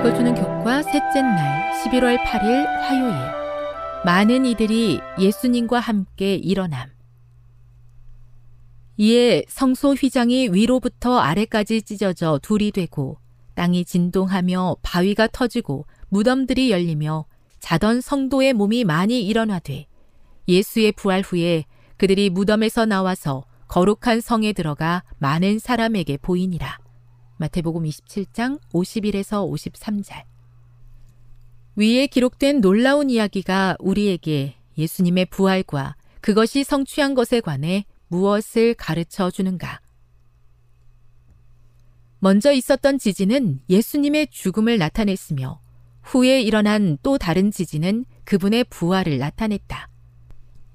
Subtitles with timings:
[0.00, 3.14] 읽어주는 교과 셋째 날 11월 8일 화요일
[4.06, 6.88] 많은 이들이 예수님과 함께 일어남
[8.96, 13.18] 이에 성소 휘장이 위로부터 아래까지 찢어져 둘이 되고
[13.54, 17.26] 땅이 진동하며 바위가 터지고 무덤들이 열리며
[17.58, 19.86] 자던 성도의 몸이 많이 일어나되
[20.48, 21.64] 예수의 부활 후에
[21.98, 26.78] 그들이 무덤에서 나와서 거룩한 성에 들어가 많은 사람에게 보이니라.
[27.40, 30.24] 마태복음 27장 51에서 53절.
[31.76, 39.80] 위에 기록된 놀라운 이야기가 우리에게 예수님의 부활과 그것이 성취한 것에 관해 무엇을 가르쳐 주는가?
[42.18, 45.62] 먼저 있었던 지진은 예수님의 죽음을 나타냈으며
[46.02, 49.88] 후에 일어난 또 다른 지진은 그분의 부활을 나타냈다.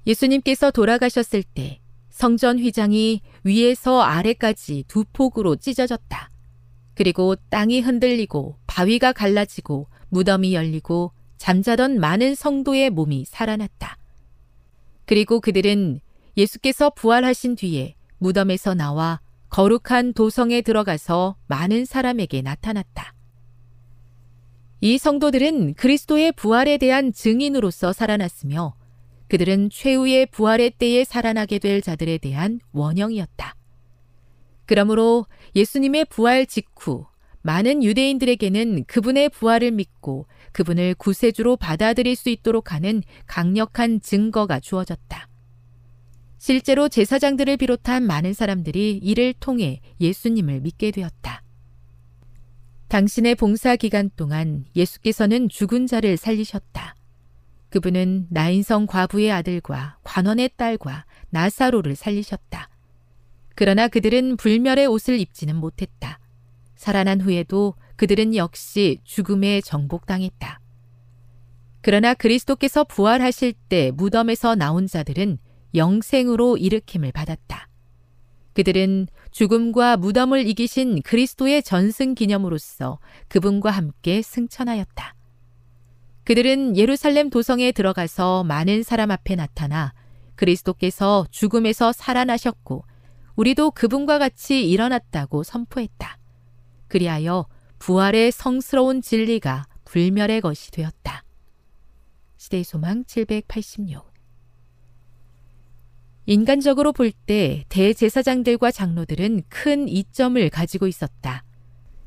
[0.04, 1.78] 예수님께서 돌아가셨을 때
[2.10, 6.30] 성전 휘장이 위에서 아래까지 두 폭으로 찢어졌다.
[6.96, 13.98] 그리고 땅이 흔들리고 바위가 갈라지고 무덤이 열리고 잠자던 많은 성도의 몸이 살아났다.
[15.04, 16.00] 그리고 그들은
[16.38, 19.20] 예수께서 부활하신 뒤에 무덤에서 나와
[19.50, 23.12] 거룩한 도성에 들어가서 많은 사람에게 나타났다.
[24.80, 28.74] 이 성도들은 그리스도의 부활에 대한 증인으로서 살아났으며
[29.28, 33.55] 그들은 최후의 부활의 때에 살아나게 될 자들에 대한 원형이었다.
[34.66, 37.06] 그러므로 예수님의 부활 직후
[37.42, 45.28] 많은 유대인들에게는 그분의 부활을 믿고 그분을 구세주로 받아들일 수 있도록 하는 강력한 증거가 주어졌다.
[46.38, 51.42] 실제로 제사장들을 비롯한 많은 사람들이 이를 통해 예수님을 믿게 되었다.
[52.88, 56.94] 당신의 봉사 기간 동안 예수께서는 죽은 자를 살리셨다.
[57.70, 62.70] 그분은 나인성 과부의 아들과 관원의 딸과 나사로를 살리셨다.
[63.56, 66.20] 그러나 그들은 불멸의 옷을 입지는 못했다.
[66.76, 70.60] 살아난 후에도 그들은 역시 죽음에 정복당했다.
[71.80, 75.38] 그러나 그리스도께서 부활하실 때 무덤에서 나온 자들은
[75.74, 77.68] 영생으로 일으킴을 받았다.
[78.52, 82.98] 그들은 죽음과 무덤을 이기신 그리스도의 전승 기념으로서
[83.28, 85.14] 그분과 함께 승천하였다.
[86.24, 89.94] 그들은 예루살렘 도성에 들어가서 많은 사람 앞에 나타나
[90.34, 92.84] 그리스도께서 죽음에서 살아나셨고
[93.36, 96.18] 우리도 그분과 같이 일어났다고 선포했다.
[96.88, 97.46] 그리하여
[97.78, 101.22] 부활의 성스러운 진리가 불멸의 것이 되었다.
[102.38, 104.04] 시대 소망 786
[106.28, 111.44] 인간적으로 볼 때 대제사장들과 장로들은 큰 이점을 가지고 있었다.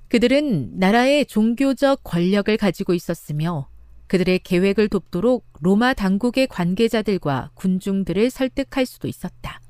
[0.07, 3.69] 그들은 나라의 종교적 권력을 가지고 있었으며
[4.07, 9.61] 그들의 계획을 돕도록 로마 당국의 관계자들과 군중들을 설득할 수도 있었다.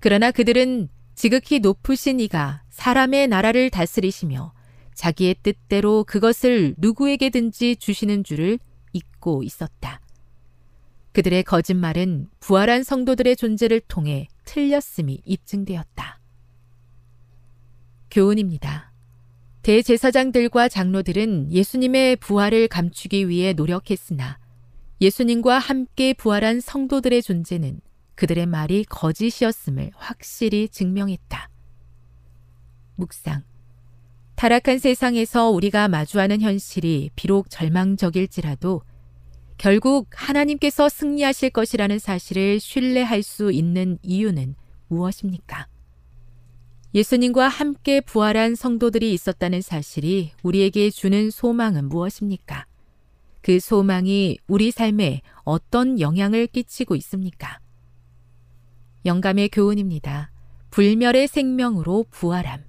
[0.00, 4.52] 그러나 그들은 지극히 높으신 이가 사람의 나라를 다스리시며
[4.94, 8.58] 자기의 뜻대로 그것을 누구에게든지 주시는 줄을
[8.94, 10.00] 잊고 있었다.
[11.12, 16.18] 그들의 거짓말은 부활한 성도들의 존재를 통해 틀렸음이 입증되었다.
[18.10, 18.90] 교훈입니다.
[19.62, 24.38] 대제사장들과 장로들은 예수님의 부활을 감추기 위해 노력했으나
[25.00, 27.80] 예수님과 함께 부활한 성도들의 존재는
[28.20, 31.48] 그들의 말이 거짓이었음을 확실히 증명했다.
[32.96, 33.44] 묵상.
[34.34, 38.82] 타락한 세상에서 우리가 마주하는 현실이 비록 절망적일지라도
[39.56, 44.54] 결국 하나님께서 승리하실 것이라는 사실을 신뢰할 수 있는 이유는
[44.88, 45.68] 무엇입니까?
[46.94, 52.66] 예수님과 함께 부활한 성도들이 있었다는 사실이 우리에게 주는 소망은 무엇입니까?
[53.40, 57.60] 그 소망이 우리 삶에 어떤 영향을 끼치고 있습니까?
[59.06, 60.30] 영감의 교훈입니다.
[60.70, 62.64] 불멸의 생명으로 부활함.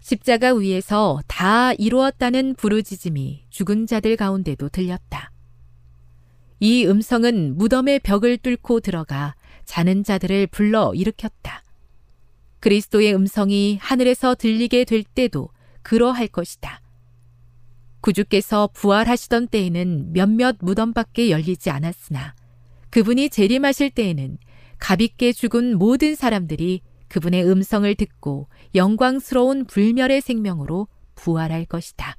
[0.00, 5.30] 십자가 위에서 다 이루었다는 부르짖음이 죽은 자들 가운데도 들렸다.
[6.60, 9.34] 이 음성은 무덤의 벽을 뚫고 들어가
[9.64, 11.62] 자는 자들을 불러 일으켰다.
[12.60, 15.48] 그리스도의 음성이 하늘에서 들리게 될 때도
[15.82, 16.80] 그러할 것이다.
[18.00, 22.34] 구주께서 부활하시던 때에는 몇몇 무덤밖에 열리지 않았으나
[22.90, 24.38] 그분이 재림하실 때에는
[24.78, 32.16] 가볍게 죽은 모든 사람들이 그분의 음성을 듣고 영광스러운 불멸의 생명으로 부활할 것이다.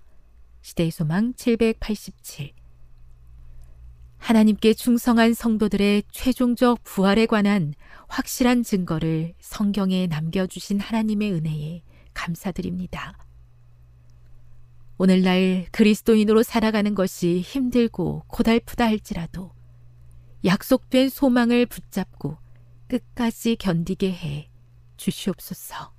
[0.62, 2.52] 시대의 소망 787.
[4.18, 7.74] 하나님께 충성한 성도들의 최종적 부활에 관한
[8.08, 11.82] 확실한 증거를 성경에 남겨주신 하나님의 은혜에
[12.14, 13.18] 감사드립니다.
[14.98, 19.54] 오늘날 그리스도인으로 살아가는 것이 힘들고 고달프다 할지라도
[20.44, 22.38] 약속된 소망을 붙잡고
[22.90, 24.50] 끝까지 견디게 해
[24.98, 25.94] 주시옵소서.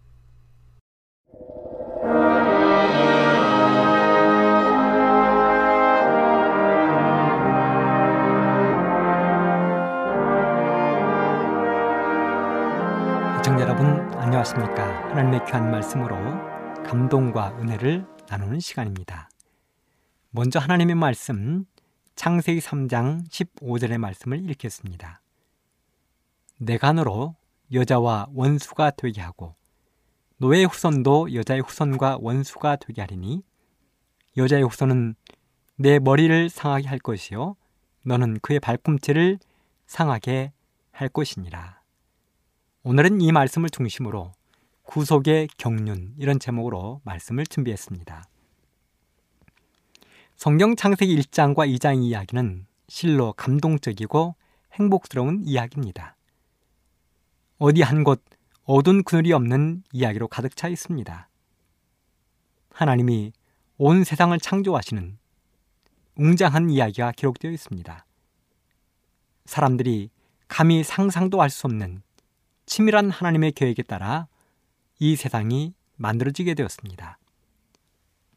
[13.38, 13.86] 시청자 여러분
[14.18, 16.16] 안녕하십니까 하나님의 귀한 말씀으로
[16.84, 19.30] 감동과 은혜를 나누는 시간입니다
[20.30, 21.64] 먼저 하나님의 말씀
[22.16, 25.22] 창세기 3장 15절의 말씀을 읽겠습니다
[26.62, 27.34] 내간으로
[27.72, 29.54] 여자와 원수가 되게 하고
[30.36, 33.42] 노예 후손도 여자의 후손과 원수가 되게 하리니
[34.36, 35.14] 여자의 후손은
[35.76, 37.56] 내 머리를 상하게 할 것이요
[38.02, 39.38] 너는 그의 발꿈치를
[39.86, 40.52] 상하게
[40.92, 41.80] 할 것이니라.
[42.82, 44.32] 오늘은 이 말씀을 중심으로
[44.82, 48.24] 구속의 경륜 이런 제목으로 말씀을 준비했습니다.
[50.36, 54.34] 성경 창세기 1장과 2장 이야기는 실로 감동적이고
[54.74, 56.16] 행복스러운 이야기입니다.
[57.62, 58.24] 어디 한 곳
[58.64, 61.28] 어두운 그늘이 없는 이야기로 가득 차 있습니다.
[62.70, 63.34] 하나님이
[63.76, 65.18] 온 세상을 창조하시는
[66.14, 68.06] 웅장한 이야기가 기록되어 있습니다.
[69.44, 70.08] 사람들이
[70.48, 72.00] 감히 상상도 할 수 없는
[72.64, 74.26] 치밀한 하나님의 계획에 따라
[74.98, 77.18] 이 세상이 만들어지게 되었습니다.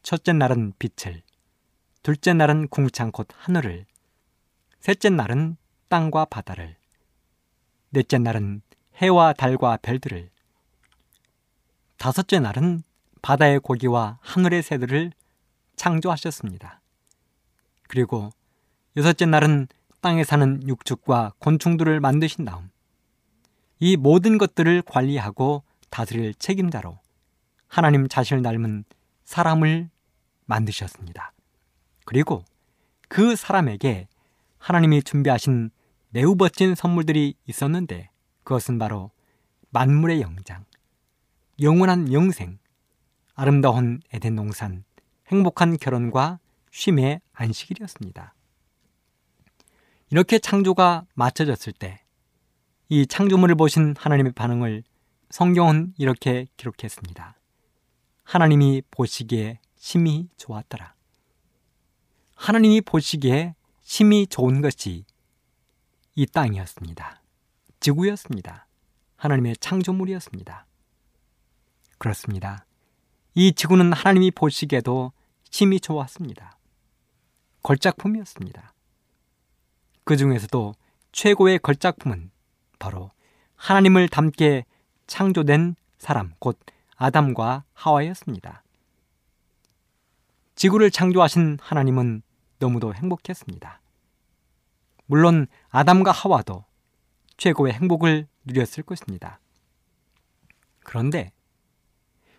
[0.02, 1.22] 첫째 날은 빛을,
[2.02, 3.86] 둘째 날은 궁창 곧 하늘을,
[4.80, 5.56] 셋째 날은
[5.88, 6.76] 땅과 바다를,
[7.88, 8.60] 넷째 날은
[8.96, 10.30] 해와 달과 별들을
[11.98, 12.82] 다섯째 날은
[13.22, 15.12] 바다의 고기와 하늘의 새들을
[15.76, 16.80] 창조하셨습니다.
[17.88, 18.30] 그리고
[18.96, 19.66] 여섯째 날은
[20.00, 22.70] 땅에 사는 육축과 곤충들을 만드신 다음
[23.80, 26.98] 이 모든 것들을 관리하고 다스릴 책임자로
[27.66, 28.84] 하나님 자신을 닮은
[29.24, 29.88] 사람을
[30.44, 31.32] 만드셨습니다.
[32.04, 32.44] 그리고
[33.08, 34.06] 그 사람에게
[34.58, 35.70] 하나님이 준비하신
[36.10, 38.10] 매우 멋진 선물들이 있었는데
[38.44, 39.10] 그것은 바로
[39.70, 40.64] 만물의 영장,
[41.60, 42.58] 영원한 영생,
[43.34, 44.84] 아름다운 에덴 농산,
[45.28, 46.38] 행복한 결혼과
[46.70, 48.34] 쉼의 안식일이었습니다.
[50.10, 52.00] 이렇게 창조가 맞춰졌을 때
[52.90, 54.84] 이 창조물을 보신 하나님의 반응을
[55.30, 57.34] 성경은 이렇게 기록했습니다.
[58.24, 60.94] 하나님이 보시기에 심히 좋았더라.
[62.36, 65.04] 하나님이 보시기에 심히 좋은 것이
[66.14, 67.23] 이 땅이었습니다.
[67.84, 68.66] 지구였습니다.
[69.16, 70.64] 하나님의 창조물이었습니다.
[71.98, 72.64] 그렇습니다.
[73.34, 75.12] 이 지구는 하나님이 보시기에도
[75.52, 76.56] 힘이 좋았습니다.
[77.62, 78.72] 걸작품이었습니다.
[80.04, 80.74] 그 중에서도
[81.12, 82.30] 최고의 걸작품은
[82.78, 83.10] 바로
[83.56, 84.64] 하나님을 닮게
[85.06, 86.58] 창조된 사람, 곧
[86.96, 88.62] 아담과 하와였습니다.
[90.54, 92.22] 지구를 창조하신 하나님은
[92.60, 93.80] 너무도 행복했습니다.
[95.06, 96.64] 물론 아담과 하와도
[97.36, 99.40] 최고의 행복을 누렸을 것입니다.
[100.80, 101.32] 그런데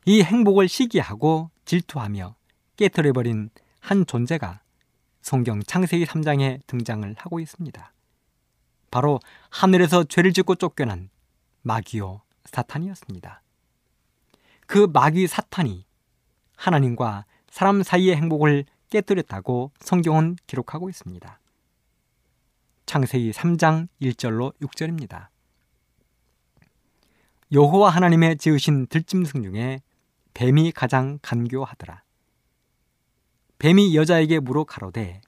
[0.06, 2.36] 이 행복을 시기하고 질투하며
[2.78, 3.50] 깨뜨려버린
[3.80, 4.62] 한 존재가
[5.22, 7.94] 성경 창세기 3장에 등장을 하고 있습니다.
[8.92, 11.10] 바로 하늘에서 죄를 짓고 쫓겨난
[11.64, 13.42] 마귀요 사탄이었습니다.
[14.68, 15.86] 그 마귀 사탄이
[16.56, 21.40] 하나님과 사람 사이의 행복을 깨뜨렸다고 성경은 기록하고 있습니다.
[22.86, 25.28] 창세기 3장 1절로 6절입니다.
[27.52, 29.82] 여호와 하나님의 지으신 들짐승 중에
[30.34, 32.04] 뱀이 가장 간교하더라.
[33.58, 35.22] 뱀이 여자에게 물어 가로되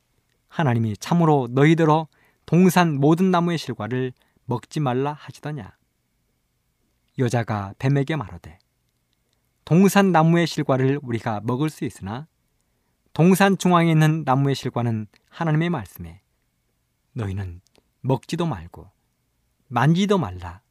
[0.49, 2.07] 하나님이 참으로 너희더러
[2.45, 4.13] 동산 모든 나무의 실과를
[4.45, 5.75] 먹지 말라 하시더냐.
[7.19, 8.59] 여자가 뱀에게 말하되
[9.65, 12.27] 동산 나무의 실과를 우리가 먹을 수 있으나
[13.13, 16.21] 동산 중앙에 있는 나무의 실과는 하나님의 말씀에
[17.17, 17.61] 너희는
[18.01, 18.89] 먹지도 말고
[19.67, 20.61] 만지도 말라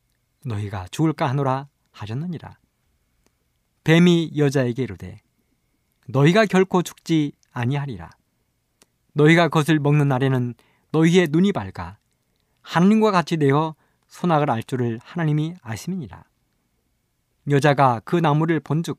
[0.45, 2.59] 너희가 죽을까 하노라 하셨느니라
[3.85, 5.21] 뱀이 여자에게 이르되
[6.09, 8.11] 너희가 결코 죽지 아니하리라
[9.13, 10.55] 너희가 것을 먹는 날에는
[10.93, 11.99] 너희의 눈이 밝아
[12.63, 13.75] 하나님과 같이 되어
[14.09, 16.25] 선악을 알 줄을 하나님이 아심이니라
[17.51, 18.99] 여자가 그 나무를 본즉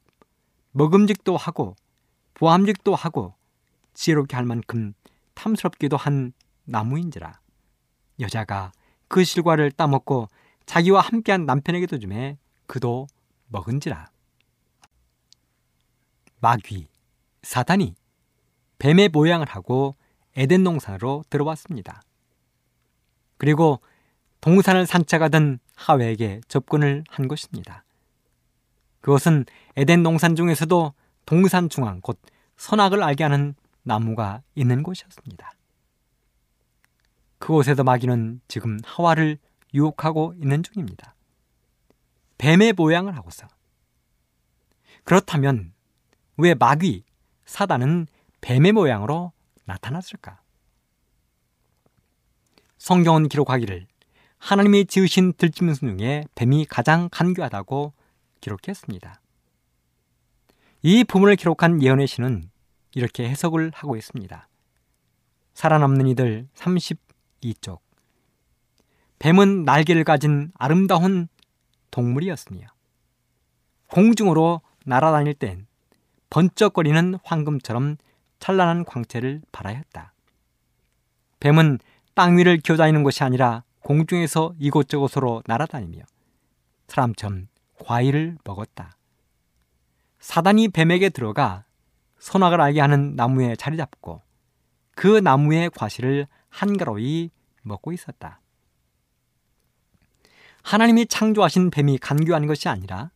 [0.72, 1.76] 먹음직도 하고
[2.34, 3.34] 보암직도 하고
[3.94, 4.94] 지혜롭게 할 만큼
[5.34, 6.34] 탐스럽기도 한
[6.68, 7.40] 나무인지라
[8.20, 8.72] 여자가
[9.08, 10.30] 그 실과를 따먹고
[10.66, 13.08] 자기와 함께한 남편에게도 주매 그도
[13.48, 14.10] 먹은지라
[16.42, 16.88] 마귀
[17.42, 17.96] 사단이
[18.80, 19.96] 뱀의 모양을 하고
[20.36, 22.04] 에덴 농산으로 들어왔습니다.
[23.40, 23.80] 그리고
[24.42, 27.84] 동산을 산책하던 하웨에게 접근을 한 것입니다.
[29.02, 29.46] 그것은
[29.78, 30.94] 에덴 농산 중에서도
[31.26, 32.20] 동산 중앙 곧
[32.58, 35.54] 선악을 알게 하는 나무가 있는 곳이었습니다.
[37.48, 39.38] 그곳에서 마귀는 지금 하와를
[39.74, 41.16] 유혹하고 있는 중입니다.
[42.38, 43.48] 뱀의 모양을 하고서.
[45.06, 45.72] 그렇다면
[46.36, 47.06] 왜 마귀,
[47.46, 48.08] 사단은
[48.42, 49.32] 뱀의 모양으로
[49.64, 50.42] 나타났을까?
[52.80, 53.88] 성경은 기록하기를
[54.40, 57.94] 하나님이 지으신 들짐승 중에 뱀이 가장 간교하다고
[58.42, 59.22] 기록했습니다.
[60.82, 62.50] 이 부분을 기록한 예언의 시는
[62.94, 64.50] 이렇게 해석을 하고 있습니다.
[65.54, 66.48] 살아남는 이들
[67.42, 67.82] 이쪽.
[69.20, 71.28] 뱀은 날개를 가진 아름다운
[71.92, 72.68] 동물이었으며
[73.88, 75.66] 공중으로 날아다닐 땐
[76.30, 77.98] 번쩍거리는 황금처럼
[78.40, 80.14] 찬란한 광채를 발하였다.
[81.40, 81.80] 뱀은
[82.14, 86.04] 땅 위를 기어다니는 것이 아니라 공중에서 이곳저곳으로 날아다니며
[86.88, 87.48] 사람처럼
[87.84, 88.96] 과일을 먹었다.
[90.20, 91.64] 사단이 뱀에게 들어가
[92.20, 94.22] 선악을 알게 하는 나무에 자리 잡고
[94.96, 97.30] 그 나무의 과실을 한가로이
[97.64, 98.40] 먹고 있었다.
[100.64, 103.12] 하나님이 창조하신 뱀이 간교한 것이 아니라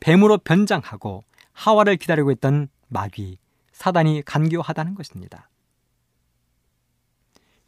[0.00, 3.38] 뱀으로 변장하고 하와를 기다리고 있던 마귀,
[3.72, 5.50] 사단이 간교하다는 것입니다.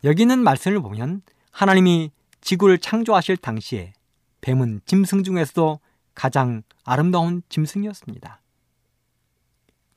[0.04, 3.92] 여기 있는 말씀을 보면 하나님이 지구를 창조하실 당시에
[4.40, 5.78] 뱀은 짐승 중에서도
[6.14, 8.40] 가장 아름다운 짐승이었습니다.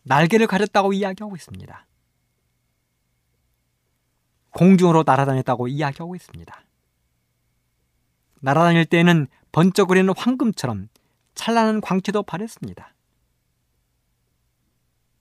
[0.03, 1.87] 날개를 가렸다고 이야기하고 있습니다.
[4.55, 6.63] 공중으로 날아다녔다고 이야기하고 있습니다.
[8.39, 10.87] 날아다닐 때에는 번쩍거리는 황금처럼
[11.33, 12.93] 찬란한 광채도 발했습니다.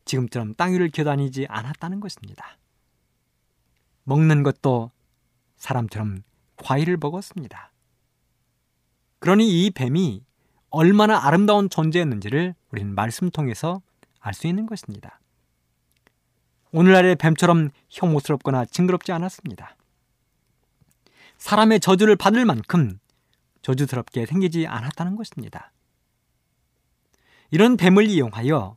[0.05, 2.59] 지금처럼 땅 위를 기어다니지 않았다는 것입니다.
[4.05, 4.93] 먹는 것도
[5.57, 6.23] 사람처럼
[6.57, 7.73] 과일을 먹었습니다.
[9.19, 10.25] 그러니 이 뱀이
[10.71, 13.83] 얼마나 아름다운 존재였는지를 우리는 말씀 통해서
[14.21, 15.21] 알 수 있는 것입니다.
[16.77, 19.77] 오늘날의 뱀처럼 혐오스럽거나 징그럽지 않았습니다.
[21.39, 22.99] 사람의 저주를 받을 만큼
[23.63, 25.71] 저주스럽게 생기지 않았다는 것입니다.
[27.53, 28.77] 이런 뱀을 이용하여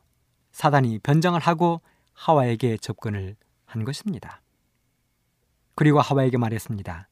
[0.52, 1.82] 사단이 변장을 하고
[2.14, 3.36] 하와에게 접근을
[3.66, 4.44] 한 것입니다.
[5.74, 7.10] 그리고 하와에게 말했습니다.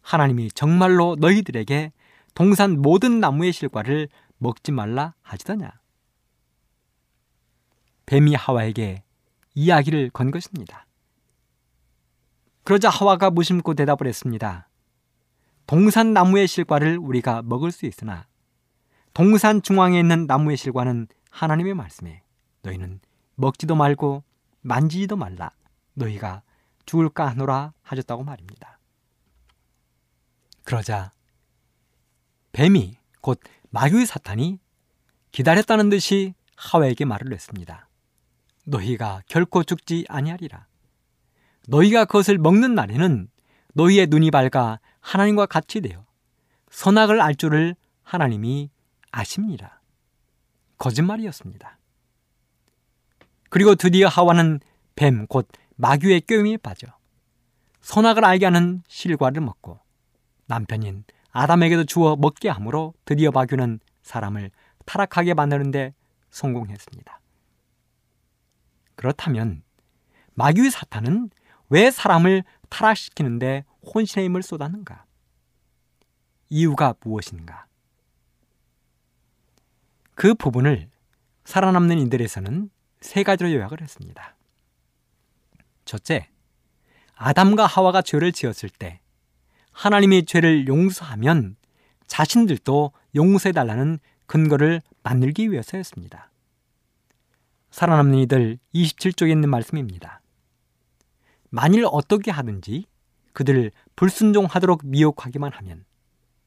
[0.00, 1.92] 하나님이 정말로 너희들에게
[2.34, 4.08] 동산 모든 나무의 실과를
[4.38, 5.70] 먹지 말라 하시더냐?
[8.06, 9.02] 뱀이 하와에게
[9.54, 10.86] 이야기를 건 것입니다.
[12.64, 14.68] 그러자 하와가 무심코 대답을 했습니다.
[15.66, 18.26] 동산 나무의 실과를 우리가 먹을 수 있으나
[19.14, 22.22] 동산 중앙에 있는 나무의 실과는 하나님의 말씀에
[22.62, 23.00] 너희는
[23.34, 24.22] 먹지도 말고
[24.62, 25.50] 만지지도 말라
[25.94, 26.42] 너희가
[26.86, 28.78] 죽을까 하노라 하셨다고 말입니다.
[30.64, 31.12] 그러자
[32.52, 33.40] 뱀이 곧
[33.70, 34.58] 마귀 사탄이
[35.32, 37.88] 기다렸다는 듯이 하와에게 말을 했습니다.
[38.64, 40.66] 너희가 결코 죽지 아니하리라.
[41.68, 43.28] 너희가 그것을 먹는 날에는
[43.74, 46.04] 너희의 눈이 밝아 하나님과 같이 되어
[46.70, 48.70] 선악을 알 줄을 하나님이
[49.10, 49.80] 아십니다.
[50.78, 51.78] 거짓말이었습니다.
[53.50, 54.60] 그리고 드디어 하와는
[54.96, 56.86] 뱀, 곧 마귀의 꾀임에 빠져
[57.80, 59.78] 선악을 알게 하는 실과를 먹고
[60.46, 64.50] 남편인 아담에게도 주어 먹게 하므로 드디어 마귀는 사람을
[64.84, 65.94] 타락하게 만드는데
[66.30, 67.21] 성공했습니다.
[69.02, 69.64] 그렇다면
[70.34, 71.30] 마귀의 사탄은
[71.70, 75.04] 왜 사람을 타락시키는데 혼신의 힘을 쏟았는가?
[76.48, 77.66] 이유가 무엇인가?
[80.14, 80.88] 그 부분을
[81.44, 84.36] 살아남는 이들에서는 세 가지로 요약을 했습니다.
[85.84, 86.28] 첫째,
[87.16, 89.00] 아담과 하와가 죄를 지었을 때
[89.72, 91.56] 하나님이 죄를 용서하면
[92.06, 96.30] 자신들도 용서해달라는 근거를 만들기 위해서였습니다.
[97.72, 100.20] 살아남는 이들 27쪽에 있는 말씀입니다.
[101.48, 102.84] 만일 어떻게 하든지
[103.32, 105.84] 그들을 불순종하도록 미혹하기만 하면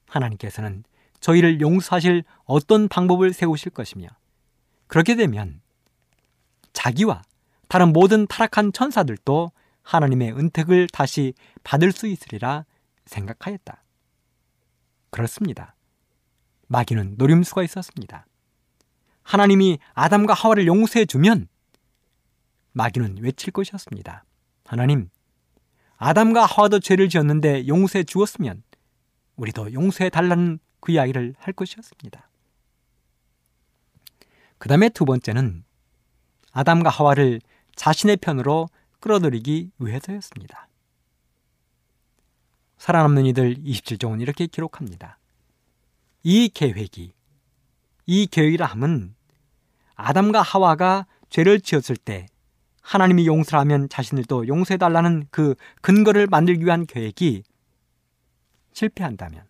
[0.08, 0.84] 하나님께서는
[1.20, 4.08] 저희를 용서하실 어떤 방법을 세우실 것이며
[4.88, 5.62] 그렇게 되면
[6.74, 7.24] 자기와
[7.68, 9.52] 다른 모든 타락한 천사들도
[9.82, 12.66] 하나님의 은택을 다시 받을 수 있으리라
[13.06, 13.84] 생각하였다.
[15.10, 15.76] 그렇습니다.
[16.68, 18.26] 마귀는 노림수가 있었습니다.
[19.26, 21.48] 하나님이 아담과 하와를 용서해 주면
[22.74, 24.24] 마귀는 외칠 것이었습니다.
[24.66, 25.10] 하나님,
[25.98, 28.64] 아담과 하와도 죄를 지었는데 용서해 주었으면
[29.36, 32.30] 우리도 용서해 달라는 그 이야기를 할 것이었습니다.
[34.60, 35.64] 그 다음에 두 번째는
[36.52, 37.42] 아담과 하와를
[37.76, 40.68] 자신의 편으로 끌어들이기 위해서였습니다.
[42.78, 45.18] 살아남는 이들 27종은 이렇게 기록합니다.
[46.24, 47.14] 이 계획이
[48.06, 49.16] 이게라함은
[49.96, 52.28] 아담과 하와가 죄를 지었을 때
[52.82, 57.44] 하나님이 용서 하면 자신들도 용서해달라는 그 근거를 만들기 위한 계획이
[58.74, 59.44] 실패한다면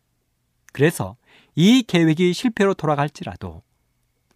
[0.71, 1.17] 그래서
[1.55, 3.61] 이 계획이 실패로 돌아갈지라도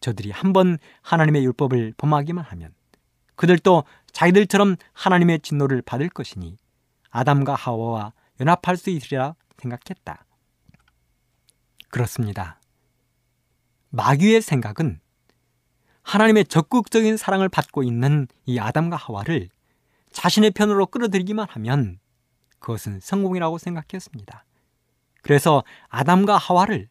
[0.01, 2.73] 저들이 한번 하나님의 율법을 범하기만 하면
[3.35, 6.57] 그들도 자기들처럼 하나님의 진노를 받을 것이니
[7.09, 10.25] 아담과 하와와 연합할 수 있으리라 생각했다.
[11.89, 12.58] 그렇습니다.
[13.91, 14.99] 마귀의 생각은
[16.03, 19.49] 하나님의 적극적인 사랑을 받고 있는 이 아담과 하와를
[20.11, 21.99] 자신의 편으로 끌어들이기만 하면
[22.59, 24.45] 그것은 성공이라고 생각했습니다.
[25.21, 26.87] 그래서 아담과 하와를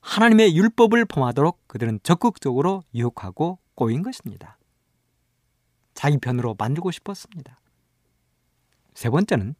[0.00, 4.58] 하나님의 율법을 범하도록 그들은 적극적으로 유혹하고 꼬인 것입니다.
[5.94, 7.60] 자기 편으로 만들고 싶었습니다.
[8.94, 9.54] 세 번째는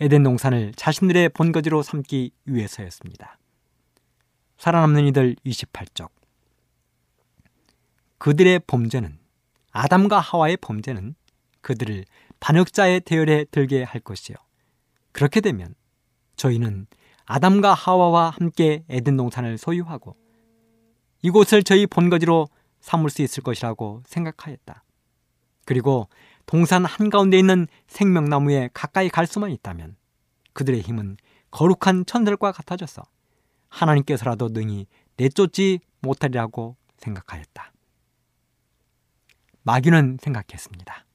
[0.00, 3.39] 에덴 농산을 자신들의 본거지로 삼기 위해서였습니다.
[4.60, 6.10] 살아남는 이들 28쪽.
[8.18, 9.18] 그들의 범죄는
[9.72, 11.14] 아담과 하와의 범죄는
[11.62, 12.04] 그들을
[12.40, 14.36] 반역자의 대열에 들게 할 것이요.
[15.12, 15.74] 그렇게 되면
[16.36, 16.86] 저희는
[17.24, 20.14] 아담과 하와와 함께 에덴 동산을 소유하고
[21.22, 22.46] 이곳을 저희 본거지로
[22.82, 24.84] 삼을 수 있을 것이라고 생각하였다.
[25.64, 26.10] 그리고
[26.44, 29.96] 동산 한가운데 있는 생명나무에 가까이 갈 수만 있다면
[30.52, 31.16] 그들의 힘은
[31.50, 33.02] 거룩한 천들과 같아졌어.
[33.70, 37.72] 하나님께서라도 능히 내쫓지 못하리라고 생각하였다.
[39.62, 41.06] 마귀는 생각했습니다.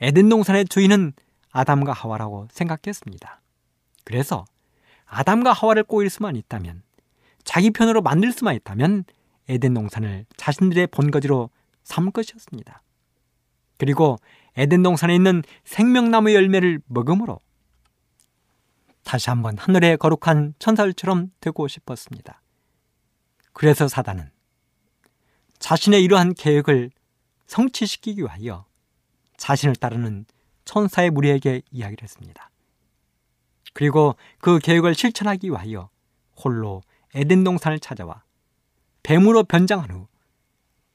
[0.00, 1.12] 에덴 동산의 주인은
[1.50, 3.40] 아담과 하와라고 생각했습니다.
[4.04, 4.44] 그래서
[5.06, 6.82] 아담과 하와를 꼬일 수만 있다면
[7.44, 9.04] 자기 편으로 만들 수만 있다면
[9.48, 11.50] 에덴 동산을 자신들의 본거지로
[11.84, 12.82] 삼 것이었습니다.
[13.78, 14.16] 그리고
[14.56, 17.40] 에덴 동산에 있는 생명나무 열매를 먹음으로
[19.04, 22.40] 다시 한번 하늘에 거룩한 천사들처럼 되고 싶었습니다.
[23.52, 24.30] 그래서 사단은
[25.58, 26.90] 자신의 이러한 계획을
[27.46, 28.64] 성취시키기 위하여
[29.36, 30.24] 자신을 따르는
[30.64, 32.50] 천사의 무리에게 이야기를 했습니다.
[33.74, 35.90] 그리고 그 계획을 실천하기 위하여
[36.36, 36.82] 홀로
[37.14, 38.22] 에덴 동산을 찾아와
[39.02, 40.06] 뱀으로 변장한 후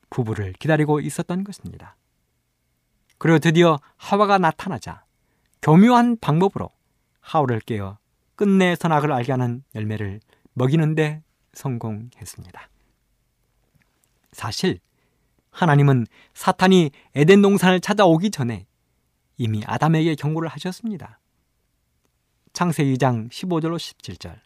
[0.10, 1.96] 부부를 기다리고 있었던 것입니다.
[3.18, 5.04] 그리고 드디어 하와가 나타나자
[5.62, 6.70] 교묘한 방법으로
[7.28, 7.98] 하울을 깨어
[8.38, 10.22] 끝내 선악을 알게 하는 열매를
[10.54, 12.70] 먹이는데 성공했습니다.
[14.32, 14.80] 사실
[15.52, 18.66] 하나님은 사탄이 에덴 동산을 찾아오기 전에
[19.36, 21.20] 이미 아담에게 경고를 하셨습니다.
[22.54, 24.40] 창세기 2장 15절로 17절.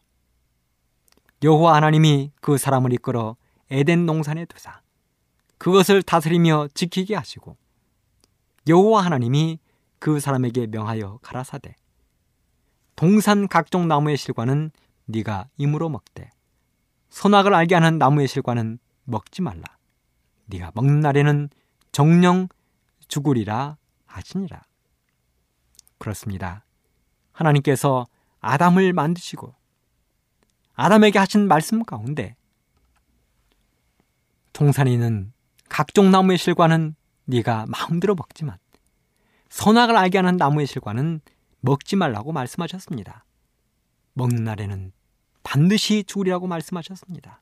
[1.44, 3.36] 여호와 하나님이 그 사람을 이끌어
[3.70, 4.82] 에덴 농산에 두사
[5.60, 7.58] 그것을 다스리며 지키게 하시고
[8.68, 9.60] 여호와 하나님이
[10.00, 11.76] 그 사람에게 명하여 가라사대
[12.96, 14.72] 동산 각종 나무의 실과는
[15.06, 16.30] 네가 임으로 먹되
[17.10, 19.64] 선악을 알게 하는 나무의 실과는 먹지 말라.
[20.46, 21.50] 네가 먹는 날에는
[21.92, 22.48] 정령
[23.08, 24.62] 죽으리라 하시니라.
[25.98, 26.64] 그렇습니다.
[27.32, 28.08] 하나님께서
[28.40, 29.54] 아담을 만드시고
[30.76, 32.36] 아담에게 하신 말씀 가운데
[34.54, 35.32] 동산에 는
[35.70, 38.58] 각종 나무의 실과는 네가 마음대로 먹지만
[39.50, 41.22] 선악을 알게 하는 나무의 실과는
[41.62, 43.24] 먹지 말라고 말씀하셨습니다.
[44.14, 44.92] 먹는 날에는
[45.44, 47.42] 반드시 죽으리라고 말씀하셨습니다.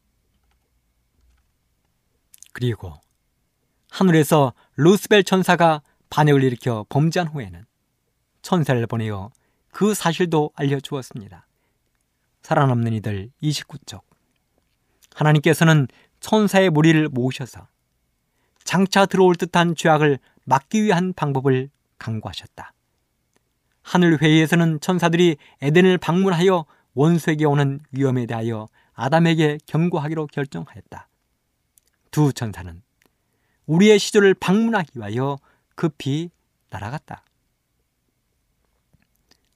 [2.54, 2.94] 그리고
[3.90, 7.66] 하늘에서 루스벨 천사가 반역을 일으켜 범죄한 후에는
[8.42, 9.32] 천사를 보내어
[9.72, 11.48] 그 사실도 알려주었습니다.
[12.42, 14.02] 살아남는 이들 29쪽.
[15.16, 15.88] 하나님께서는
[16.20, 17.68] 천사의 무리를 모으셔서
[18.64, 22.74] 장차 들어올 듯한 죄악을 막기 위한 방법을 강구하셨다.
[23.82, 31.08] 하늘 회의에서는 천사들이 에덴을 방문하여 원수에게 오는 위험에 대하여 아담에게 경고하기로 결정하였다.
[32.12, 32.82] 두 천사는
[33.66, 35.38] 우리의 시조를 방문하기 위하여
[35.76, 36.30] 급히
[36.70, 37.24] 날아갔다.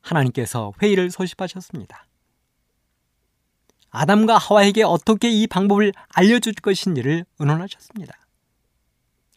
[0.01, 2.05] 하나님께서 회의를 소집하셨습니다.
[3.89, 8.13] 아담과 하와에게 어떻게 이 방법을 알려줄 것인지를 의논하셨습니다.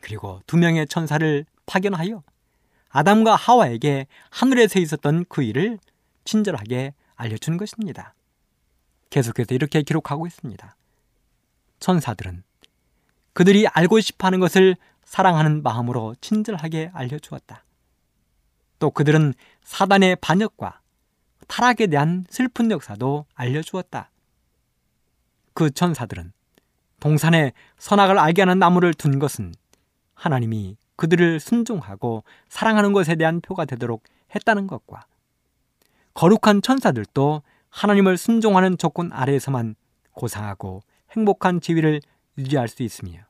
[0.01, 2.23] 그리고 두 명의 천사를 파견하여
[2.89, 5.79] 아담과 하와에게 하늘에서 있었던 그 일을
[6.25, 8.15] 친절하게 알려준 것입니다.
[9.11, 10.77] 계속해서 이렇게 기록하고 있습니다.
[11.81, 12.43] 천사들은
[13.33, 17.65] 그들이 알고 싶어 하는 것을 사랑하는 마음으로 친절하게 알려주었다.
[18.79, 20.81] 또 그들은 사단의 반역과
[21.47, 24.11] 타락에 대한 슬픈 역사도 알려주었다.
[25.55, 26.33] 그 천사들은
[27.01, 29.55] 동산에 선악을 알게 하는 나무를 둔 것은
[30.15, 34.03] 하나님이 그들을 순종하고 사랑하는 것에 대한 표가 되도록
[34.35, 35.05] 했다는 것과
[36.15, 39.77] 거룩한 천사들도 하나님을 순종하는 조건 아래에서만
[40.13, 40.81] 고상하고
[41.13, 42.01] 행복한 지위를
[42.39, 43.21] 유지할 수 있으며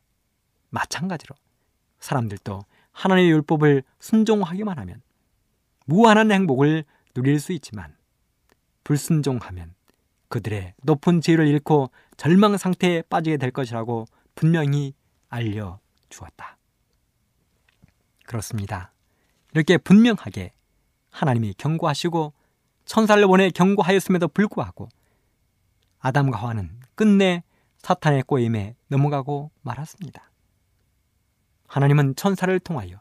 [0.70, 1.34] 마찬가지로
[1.98, 2.60] 사람들도
[2.92, 5.02] 하나님의 율법을 순종하기만 하면
[5.86, 7.96] 무한한 행복을 누릴 수 있지만
[8.84, 9.74] 불순종하면
[10.28, 14.94] 그들의 높은 지위를 잃고 절망 상태에 빠지게 될 것이라고 분명히
[15.28, 16.55] 알려 주었다.
[18.26, 18.92] 그렇습니다.
[19.54, 20.52] 이렇게 분명하게
[21.10, 22.34] 하나님이 경고하시고
[22.84, 24.88] 천사를 보내 경고하였음에도 불구하고
[26.00, 27.42] 아담과 하와는 끝내
[27.78, 30.30] 사탄의 꼬임에 넘어가고 말았습니다.
[31.68, 33.00] 하나님은 천사를 통하여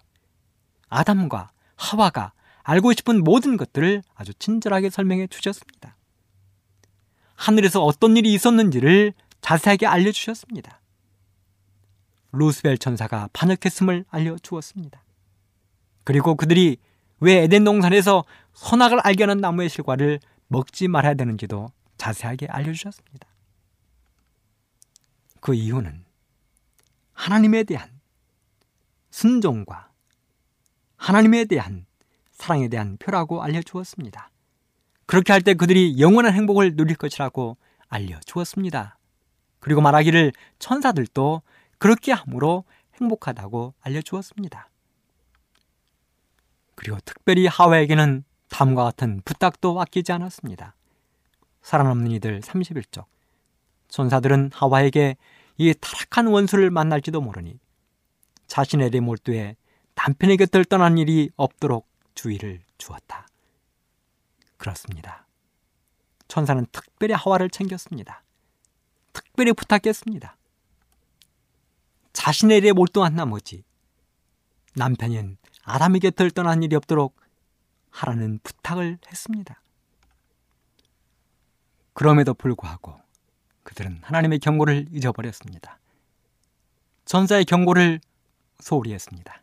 [0.90, 2.34] 아담과 하와가
[2.64, 5.98] 알고 싶은 모든 것들을 아주 친절하게 설명해 주셨습니다.
[7.36, 10.82] 하늘에서 어떤 일이 있었는지를 자세하게 알려주셨습니다.
[12.32, 15.05] 루스벨 천사가 반역했음을 알려주었습니다.
[16.06, 16.78] 그리고 그들이
[17.20, 23.28] 왜 에덴 동산에서 선악을 알게 하는 나무의 실과를 먹지 말아야 되는지도 자세하게 알려주셨습니다.
[25.42, 26.06] 그 이유는
[27.14, 27.90] 하나님에 대한
[29.10, 29.90] 순종과
[30.96, 31.86] 하나님에 대한
[32.32, 34.30] 사랑에 대한 표라고 알려주었습니다.
[35.08, 38.98] 그렇게 할 때 그들이 영원한 행복을 누릴 것이라고 알려주었습니다.
[39.60, 41.42] 그리고 말하기를 천사들도
[41.80, 42.64] 그렇게 함으로
[43.00, 44.70] 행복하다고 알려주었습니다.
[46.76, 50.76] 그리고 특별히 하와에게는 다음과 같은 부탁도 아끼지 않았습니다.
[51.62, 53.06] 살아남는 이들 31쪽.
[53.88, 55.18] 전사들은 하와에게
[55.58, 57.60] 이 타락한 원수를 만날지도 모르니
[58.48, 59.56] 자신의 일 몰두해
[59.96, 63.28] 남편의 곁을 떠난 일이 없도록 주의를 주었다.
[64.58, 65.26] 그렇습니다.
[66.28, 68.24] 천사는 특별히 하와를 챙겼습니다.
[69.14, 70.38] 특별히 부탁했습니다.
[72.14, 73.64] 자신의 일에 몰두한 나머지
[74.76, 77.20] 남편인 아람이 곁을 떠난 일이 없도록
[77.90, 79.62] 하라는 부탁을 했습니다.
[81.94, 83.00] 그럼에도 불구하고
[83.64, 85.80] 그들은 하나님의 경고를 잊어버렸습니다.
[87.06, 88.00] 전사의 경고를
[88.60, 89.42] 소홀히 했습니다.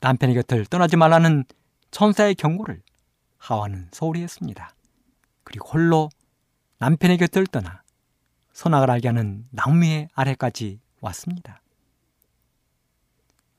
[0.00, 1.44] 남편의 곁을 떠나지 말라는
[1.90, 2.82] 천사의 경고를
[3.38, 4.74] 하와는 소홀히 했습니다.
[5.42, 6.10] 그리고 홀로
[6.78, 7.82] 남편의 곁을 떠나
[8.52, 11.62] 선악을 알게 하는 나무의 아래까지 왔습니다.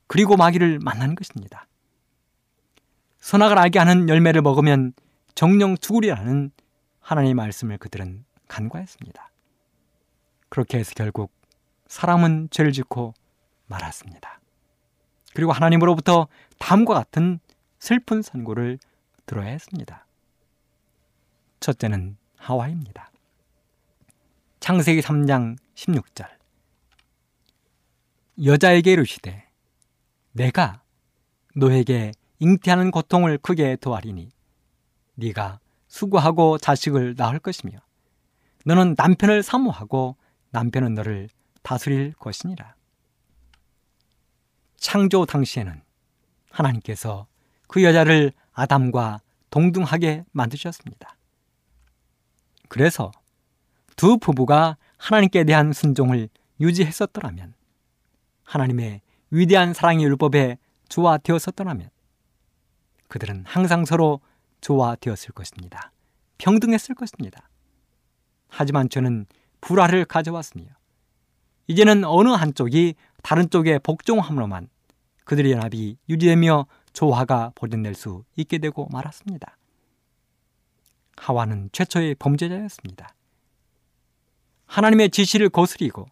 [0.08, 1.66] 그리고 마귀를 만난 것입니다.
[3.20, 4.94] 선악을 알게 하는 열매를 먹으면
[5.34, 6.50] 정령 죽으리라는
[7.00, 9.30] 하나님의 말씀을 그들은 간과했습니다.
[10.48, 11.30] 그렇게 해서 결국
[11.86, 13.12] 사람은 죄를 짓고
[13.66, 14.40] 말았습니다.
[15.34, 16.26] 그리고 하나님으로부터
[16.58, 17.38] 다음과 같은
[17.78, 18.78] 슬픈 선고를
[19.26, 20.06] 들어야 했습니다.
[21.60, 23.10] 첫째는 하와입니다.
[24.60, 26.28] 창세기 3장 16절
[28.44, 29.47] 여자에게 이르시되
[30.38, 30.80] 내가
[31.56, 34.30] 너에게 잉태하는 고통을 크게 도하리니
[35.16, 37.72] 네가 수고하고 자식을 낳을 것이며
[38.64, 40.14] 너는 남편을 사모하고
[40.50, 41.28] 남편은 너를
[41.62, 42.76] 다스릴 것이니라.
[44.76, 45.82] 창조 당시에는
[46.52, 47.26] 하나님께서
[47.66, 49.20] 그 여자를 아담과
[49.50, 51.16] 동등하게 만드셨습니다.
[52.68, 53.10] 그래서
[53.96, 56.28] 두 부부가 하나님께 대한 순종을
[56.60, 57.54] 유지했었더라면
[58.44, 61.90] 하나님의 위대한 사랑의 율법에 조화되었었더라면
[63.08, 64.20] 그들은 항상 서로
[64.60, 65.92] 조화되었을 것입니다.
[66.38, 67.48] 평등했을 것입니다.
[68.48, 69.26] 하지만 저는
[69.60, 70.64] 불화를 가져왔으며
[71.66, 74.68] 이제는 어느 한쪽이 다른 쪽의 복종함으로만
[75.24, 79.56] 그들의 연합이 유지되며 조화가 보존될 수 있게 되고 말았습니다.
[81.18, 83.14] 하와는 최초의 범죄자였습니다.
[84.66, 86.06] 하나님의 지시를 거스리고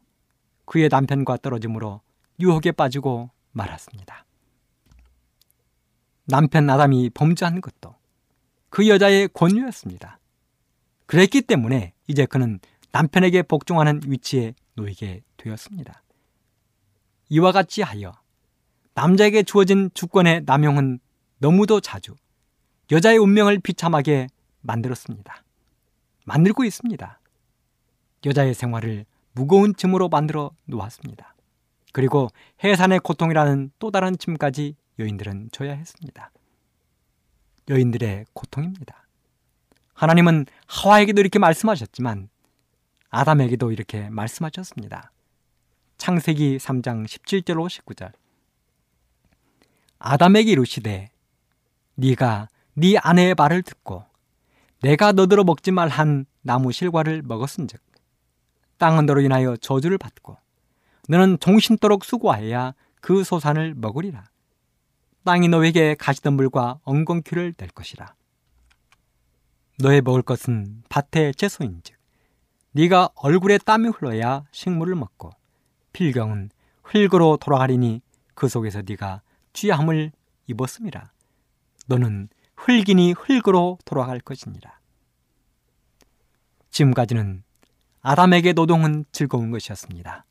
[0.66, 2.00] 그의 남편과 떨어짐으로
[2.40, 4.24] 유혹에 빠지고 말았습니다.
[6.24, 7.94] 남편 아담이 범죄한 것도
[8.68, 10.18] 그 여자의 권유였습니다.
[11.06, 12.58] 그랬기 때문에 이제 그는
[12.92, 16.02] 남편에게 복종하는 위치에 놓이게 되었습니다.
[17.28, 18.12] 이와 같이 하여
[18.94, 20.98] 남자에게 주어진 주권의 남용은
[21.38, 22.14] 너무도 자주
[22.90, 24.28] 여자의 운명을 비참하게
[24.62, 25.42] 만들었습니다.
[26.24, 27.20] 만들고 있습니다.
[28.24, 31.35] 여자의 생활을 무거운 짐으로 만들어 놓았습니다.
[31.92, 32.28] 그리고
[32.62, 36.30] 해산의 고통이라는 또 다른 짐까지 여인들은 져야 했습니다.
[37.68, 39.06] 여인들의 고통입니다.
[39.94, 42.28] 하나님은 하와에게도 이렇게 말씀하셨지만
[43.10, 45.10] 아담에게도 이렇게 말씀하셨습니다.
[45.96, 48.12] 창세기 3장 17절로 9절
[49.98, 51.08] 아담에게 이르시되
[51.94, 54.04] 네가 네 아내의 말을 듣고
[54.82, 57.80] 내가 너더러 먹지 말한 나무 실과를 먹었은즉
[58.76, 60.36] 땅은 너로 인하여 저주를 받고
[61.08, 64.24] 너는 정신도록 수고하여야 그 소산을 먹으리라.
[65.24, 68.14] 땅이 너에게 가시던 물과 엉겅퀴를 낼 것이라.
[69.78, 71.96] 너의 먹을 것은 밭의 채소인즉
[72.72, 75.30] 네가 얼굴에 땀이 흘러야 식물을 먹고
[75.92, 76.50] 필경은
[76.82, 78.00] 흙으로 돌아가리니
[78.34, 80.12] 그 속에서 네가 쥐함을
[80.46, 81.10] 입었음이라.
[81.86, 84.78] 너는 흙이니 흙으로 돌아갈 것이니라.
[86.70, 87.42] 지금까지는
[88.02, 90.26] 아담에게 노동은 즐거운 것이었습니다.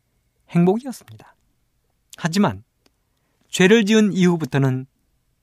[0.50, 1.36] 행복이었습니다.
[2.18, 2.64] 하지만
[3.50, 4.86] 죄를 지은 이후부터는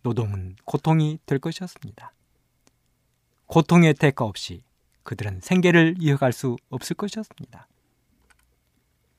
[0.03, 2.13] 노동은 고통이 될 것이었습니다.
[3.47, 4.63] 고통의 대가 없이
[5.03, 7.69] 그들은 생계를 이어갈 수 없을 것이었습니다.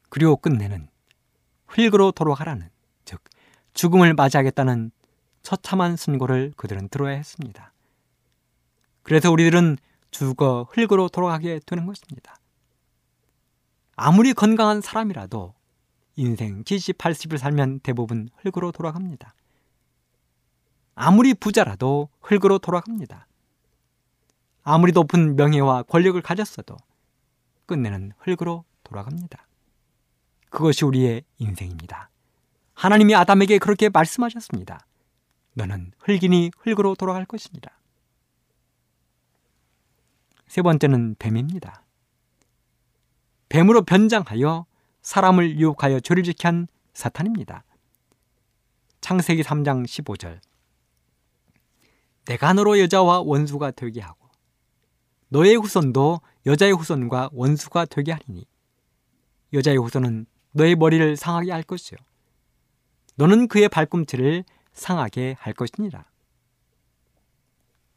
[0.09, 0.89] 그리고 끝내는
[1.67, 2.69] 흙으로 돌아가라는
[3.05, 3.21] 즉
[3.73, 4.91] 죽음을 맞이하겠다는
[5.41, 7.73] 처참한 선고를 그들은 들어야 했습니다.
[9.01, 9.77] 그래서 우리들은
[10.11, 12.37] 죽어 흙으로 돌아가게 되는 것입니다.
[13.95, 15.53] 아무리 건강한 사람이라도
[16.15, 19.33] 인생 70, 80을 살면 대부분 흙으로 돌아갑니다.
[20.95, 23.27] 아무리 부자라도 흙으로 돌아갑니다.
[24.63, 26.77] 아무리 높은 명예와 권력을 가졌어도
[27.65, 29.47] 끝내는 흙으로 돌아갑니다.
[30.49, 32.09] 그것이 우리의 인생입니다.
[32.75, 34.85] 하나님이 아담에게 그렇게 말씀하셨습니다.
[35.55, 37.79] 너는 흙이니 흙으로 돌아갈 것입니다.
[40.47, 41.83] 세 번째는 뱀입니다.
[43.49, 44.65] 뱀으로 변장하여
[45.03, 47.63] 사람을 유혹하여 죄를 지게 한 사탄입니다.
[49.01, 50.39] 창세기 3장 15절
[52.25, 54.29] 내가 너로 여자와 원수가 되게 하고
[55.27, 58.45] 너의 후손도 여자의 후손과 원수가 되게 하리니
[59.51, 61.97] 여자의 후손은 너의 머리를 상하게 할 것이요
[63.15, 66.05] 너는 그의 발꿈치를 상하게 할 것이니라.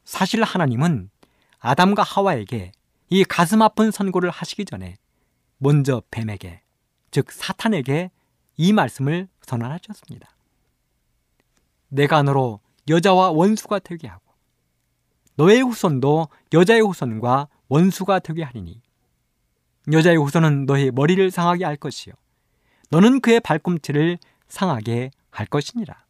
[0.04, 1.10] 사실 하나님은
[1.60, 2.72] 아담과 하와에게
[3.08, 4.96] 이 가슴 아픈 선고를 하시기 전에
[5.58, 6.60] 먼저 뱀에게
[7.10, 8.10] 즉 사탄에게
[8.56, 10.28] 이 말씀을 선언하셨습니다.
[11.88, 14.24] 내가 너로 여자와 원수가 되게 하고
[15.36, 18.80] 너의 후손도 여자의 후손과 원수가 되게 하리니
[19.92, 22.14] 여자의 후손은 너의 머리를 상하게 할 것이요
[22.90, 26.06] 너는 그의 발꿈치를 상하게 할 것이니라.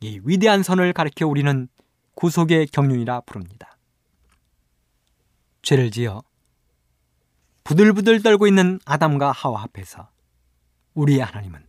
[0.00, 1.68] 이 위대한 선을 가리켜 우리는
[2.14, 3.76] 구속의 경륜이라 부릅니다.
[5.62, 6.22] 죄를 지어
[7.66, 10.08] 부들부들 떨고 있는 아담과 하와 앞에서
[10.94, 11.66] 우리의 하나님은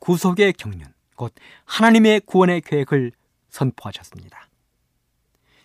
[0.00, 1.32] 구속의 경륜, 곧
[1.66, 3.12] 하나님의 구원의 계획을
[3.48, 4.48] 선포하셨습니다.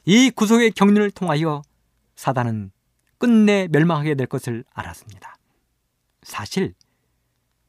[0.05, 1.63] 이 구속의 경륜을 통하여
[2.15, 2.69] 사단은
[3.17, 5.35] 끝내 멸망하게 될 것을 알았습니다.
[6.21, 6.75] 사실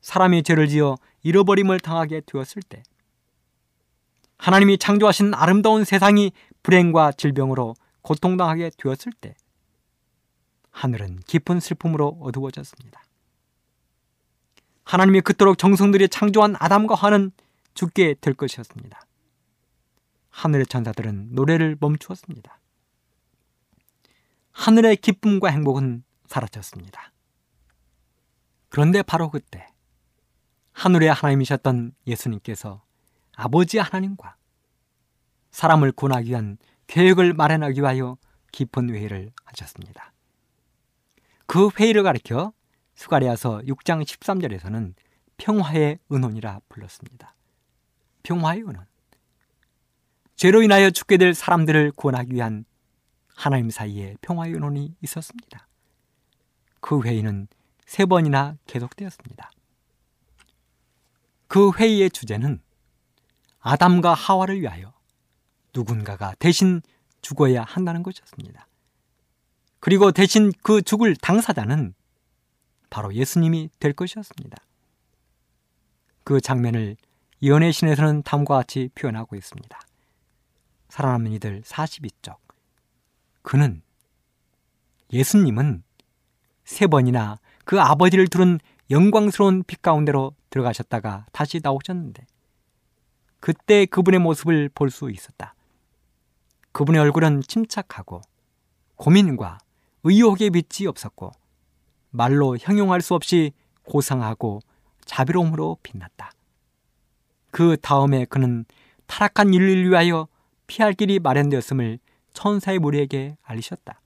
[0.02, 2.82] 사람이 죄를 지어 잃어버림을 당하게 되었을 때
[4.36, 6.32] 하나님이 창조하신 아름다운 세상이
[6.62, 9.34] 불행과 질병으로 고통당하게 되었을 때
[10.76, 13.02] 하늘은 깊은 슬픔으로 어두워졌습니다.
[14.84, 17.32] 하나님이 그토록 정성들이 창조한 아담과 화는
[17.72, 19.00] 죽게 될 것이었습니다.
[20.28, 22.60] 하늘의 천사들은 노래를 멈추었습니다.
[24.52, 27.10] 하늘의 기쁨과 행복은 사라졌습니다.
[28.68, 29.66] 그런데 바로 그때
[30.74, 32.82] 하늘의 하나님이셨던 예수님께서
[33.34, 34.36] 아버지 하나님과
[35.52, 38.18] 사람을 구원하기 위한 계획을 마련하기 위하여
[38.52, 40.12] 깊은 회의를 하셨습니다.
[41.46, 42.52] 그 회의를 가리켜
[42.94, 44.94] 수가리아서 6장 13절에서는
[45.36, 47.34] 평화의 은혼이라 불렀습니다.
[48.22, 48.84] 평화의 은혼.
[50.34, 52.64] 죄로 인하여 죽게 될 사람들을 구원하기 위한
[53.34, 55.68] 하나님 사이에 평화의 은혼이 있었습니다.
[56.80, 57.48] 그 회의는
[57.86, 59.50] 세 번이나 계속되었습니다.
[61.48, 62.60] 그 회의의 주제는
[63.60, 64.92] 아담과 하와를 위하여
[65.74, 66.80] 누군가가 대신
[67.22, 68.66] 죽어야 한다는 것이었습니다.
[69.86, 71.94] 그리고 대신 그 죽을 당사자는
[72.90, 74.56] 바로 예수님이 될 것이었습니다.
[76.24, 76.96] 그 장면을
[77.44, 79.80] 연애 신에서는 다음과 같이 표현하고 있습니다.
[80.88, 82.34] 살아남은 이들 42쪽.
[83.42, 83.80] 그는
[85.12, 85.84] 예수님은
[86.64, 88.58] 세 번이나 그 아버지를 두른
[88.90, 92.26] 영광스러운 빛 가운데로 들어가셨다가 다시 나오셨는데
[93.38, 95.54] 그때 그분의 모습을 볼 수 있었다.
[96.72, 98.22] 그분의 얼굴은 침착하고
[98.96, 99.58] 고민과
[100.08, 101.32] 의혹의 빛이 없었고
[102.10, 104.60] 말로 형용할 수 없이 고상하고
[105.04, 106.30] 자비로움으로 빛났다.
[107.50, 108.64] 그 다음에 그는
[109.06, 110.28] 타락한 인류를 위하여
[110.68, 111.98] 피할 길이 마련되었음을
[112.34, 114.00] 천사의 무리에게 알리셨다.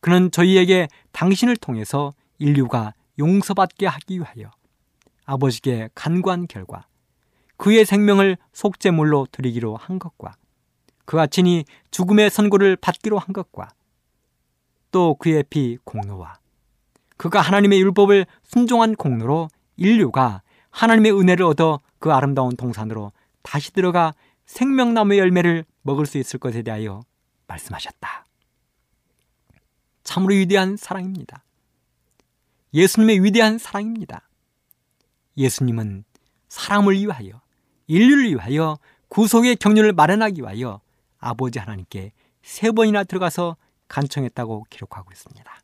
[0.00, 4.52] 그는 저희에게 당신을 통해서 인류가 용서받게 하기 위하여
[5.24, 6.86] 아버지께 간구한 결과
[7.56, 10.34] 그의 생명을 속죄물로 드리기로 한 것과
[11.06, 13.68] 그가 친히 죽음의 선고를 받기로 한 것과
[14.90, 16.38] 또 그의 피 공로와
[17.16, 24.14] 그가 하나님의 율법을 순종한 공로로 인류가 하나님의 은혜를 얻어 그 아름다운 동산으로 다시 들어가
[24.46, 27.02] 생명나무 열매를 먹을 수 있을 것에 대하여
[27.46, 28.24] 말씀하셨다.
[30.02, 31.44] 참으로 위대한 사랑입니다.
[32.72, 34.28] 예수님의 위대한 사랑입니다.
[35.36, 36.04] 예수님은
[36.48, 37.40] 사람을 위하여,
[37.86, 40.80] 인류를 위하여 구속의 경륜을 마련하기 위하여
[41.18, 43.56] 아버지 하나님께 세 번이나 들어가서
[43.90, 45.60] 간청했다고 기록하고 있습니다.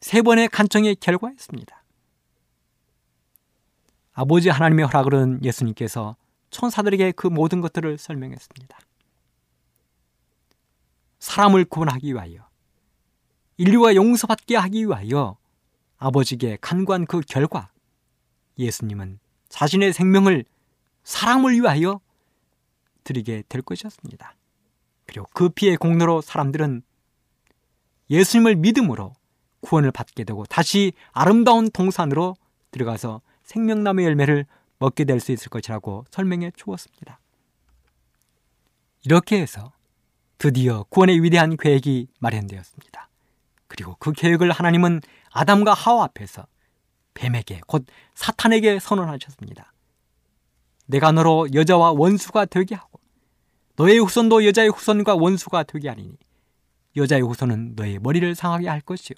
[0.00, 1.82] 세 번의 간청의 결과였습니다.
[4.12, 6.14] 아버지 하나님의 허락으로 예수님께서
[6.50, 8.78] 천사들에게 그 모든 것들을 설명했습니다.
[11.18, 12.46] 사람을 구원하기 위하여,
[13.56, 15.36] 인류와 용서받게 하기 위하여
[15.98, 17.72] 아버지께 간구한 그 결과,
[18.58, 19.18] 예수님은
[19.48, 20.44] 자신의 생명을
[21.04, 22.00] 사람을 위하여
[23.04, 24.34] 드리게 될 것이었습니다.
[25.06, 26.82] 그리고 그 피의 공로로 사람들은
[28.10, 29.14] 예수님을 믿음으로
[29.60, 32.36] 구원을 받게 되고 다시 아름다운 동산으로
[33.12, 34.44] 들어가서 생명나무 열매를
[34.78, 37.18] 먹게 될 수 있을 것이라고 설명해 주었습니다.
[39.04, 39.72] 이렇게 해서
[40.38, 43.08] 드디어 구원의 위대한 계획이 마련되었습니다.
[43.68, 45.00] 그리고 그 계획을 하나님은
[45.32, 46.46] 아담과 하와 앞에서
[47.14, 49.72] 뱀에게 곧 사탄에게 선언하셨습니다.
[50.86, 52.95] 내가 너로 여자와 원수가 되게 하고
[53.76, 56.16] 너의 후손도 여자의 후손과 원수가 되게 하리니
[56.96, 59.14] 여자의 후손은 너의 머리를 상하게 할 것이요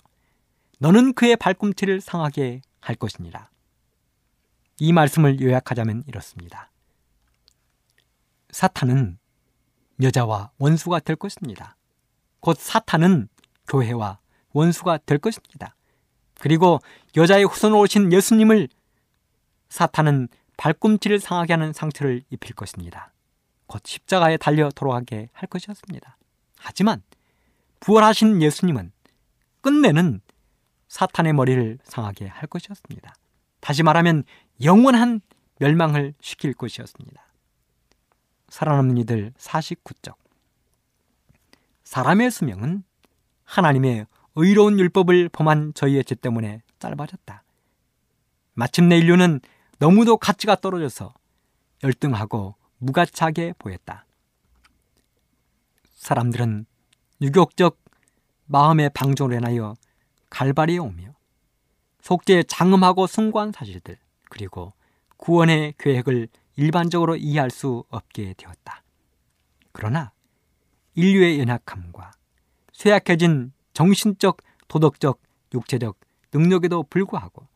[0.81, 3.51] 너는 그의 발꿈치를 상하게 할 것이니라.
[4.81, 6.71] 이 말씀을 요약하자면 이렇습니다.
[8.51, 9.19] 사탄은
[10.03, 11.77] 여자와 원수가 될 것입니다.
[12.41, 13.29] 곧 사탄은
[13.69, 14.19] 교회와
[14.53, 15.77] 원수가 될 것입니다.
[16.35, 16.81] 그리고
[17.17, 18.69] 여자의 후손으로 오신 예수님을
[19.69, 23.13] 사탄은 발꿈치를 상하게 하는 상처를 입힐 것입니다.
[23.69, 26.17] 곧 십자가에 달려도록 하게 할 것이었습니다.
[26.59, 27.01] 하지만
[27.79, 28.91] 부활하신 예수님은
[29.61, 30.21] 끝내는
[30.89, 33.15] 사탄의 머리를 상하게 할 것이었습니다.
[33.61, 34.25] 다시 말하면
[34.63, 35.21] 영원한
[35.61, 37.23] 멸망을 시킬 것이었습니다.
[38.49, 40.15] 살아남는 이들 49쪽.
[41.85, 42.83] 사람의 수명은
[43.45, 47.43] 하나님의 의로운 율법을 범한 저희의 죄 때문에 짧아졌다.
[48.55, 49.41] 마침내 인류는
[49.79, 51.13] 너무도 가치가 떨어져서
[51.85, 54.05] 열등하고 무가차게 보였다.
[55.97, 56.67] 사람들은
[57.21, 57.79] 유격적
[58.47, 59.75] 마음의 방종을인나여
[60.31, 61.15] 갈바리에 오며
[62.01, 63.99] 속죄 에 장음하고 숭고한 사실들
[64.31, 64.73] 그리고
[65.17, 68.83] 구원의 계획을 일반적으로 이해할 수 없게 되었다.
[69.73, 70.13] 그러나
[70.95, 72.13] 인류의 연약함과
[72.73, 75.21] 쇠약해진 정신적, 도덕적,
[75.55, 75.99] 육체적
[76.33, 77.47] 능력에도 불구하고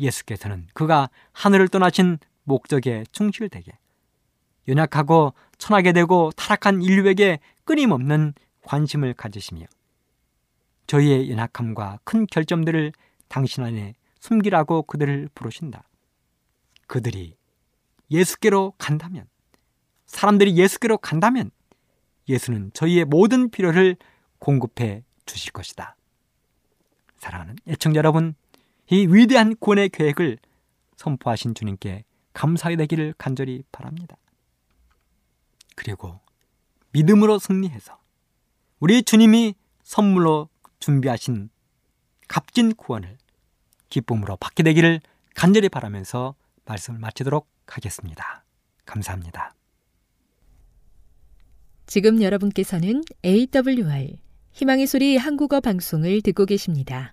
[0.00, 3.78] 예수께서는 그가 하늘을 떠나신 목적에 충실되게
[4.68, 9.66] 연약하고 천하게 되고 타락한 인류에게 끊임없는 관심을 가지시며
[10.86, 12.92] 저희의 연약함과 큰 결점들을
[13.28, 15.84] 당신 안에 숨기라고 그들을 부르신다.
[16.86, 17.36] 그들이
[18.10, 19.26] 예수께로 간다면,
[20.06, 21.50] 사람들이 예수께로 간다면
[22.28, 23.96] 예수는 저희의 모든 필요를
[24.38, 25.96] 공급해 주실 것이다.
[27.18, 28.34] 사랑하는 애청자 여러분,
[28.90, 30.38] 이 위대한 구원의 계획을
[30.96, 32.04] 선포하신 주님께
[32.34, 34.16] 감사의 되기를 간절히 바랍니다.
[35.82, 36.20] 그리고
[36.92, 37.98] 믿음으로 승리해서
[38.78, 41.50] 우리 주님이 선물로 준비하신
[42.28, 43.18] 값진 구원을
[43.88, 45.00] 기쁨으로 받게 되기를
[45.34, 46.34] 간절히 바라면서
[46.66, 48.44] 말씀을 마치도록 하겠습니다.
[48.86, 49.54] 감사합니다.
[51.86, 54.06] 지금 여러분께서는 AWR
[54.52, 57.12] 희망의 소리 한국어 방송을 듣고 계십니다.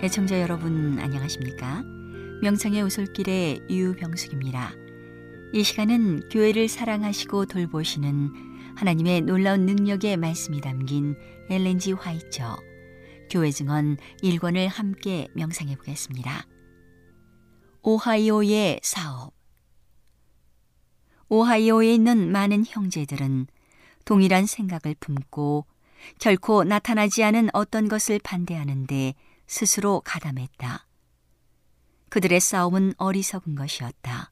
[0.00, 1.82] 애청자 여러분 안녕하십니까?
[2.40, 4.70] 명상의 오솔길의 유병숙입니다.
[5.52, 8.30] 이 시간은 교회를 사랑하시고 돌보시는
[8.76, 11.16] 하나님의 놀라운 능력의 말씀이 담긴
[11.50, 12.56] 엘렌지 화이처
[13.28, 16.44] 교회 증언 1권을 함께 명상해 보겠습니다.
[17.82, 19.32] 오하이오의 사업
[21.28, 23.48] 오하이오에 있는 많은 형제들은
[24.04, 25.66] 동일한 생각을 품고
[26.20, 29.14] 결코 나타나지 않은 어떤 것을 반대하는데
[29.48, 30.86] 스스로 가담했다.
[32.10, 34.30] 그들의 싸움은 어리석은 것이었다.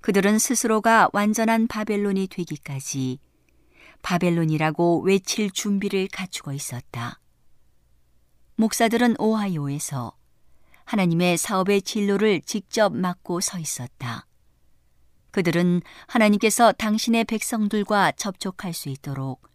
[0.00, 3.18] 그들은 스스로가 완전한 바벨론이 되기까지
[4.02, 7.20] 바벨론이라고 외칠 준비를 갖추고 있었다.
[8.56, 10.16] 목사들은 오하이오에서
[10.86, 14.26] 하나님의 사업의 진로를 직접 맡고 서 있었다.
[15.30, 19.46] 그들은 하나님께서 당신의 백성들과 접촉할 수 있도록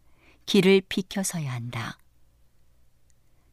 [0.46, 1.98] 길을 비켜서야 한다.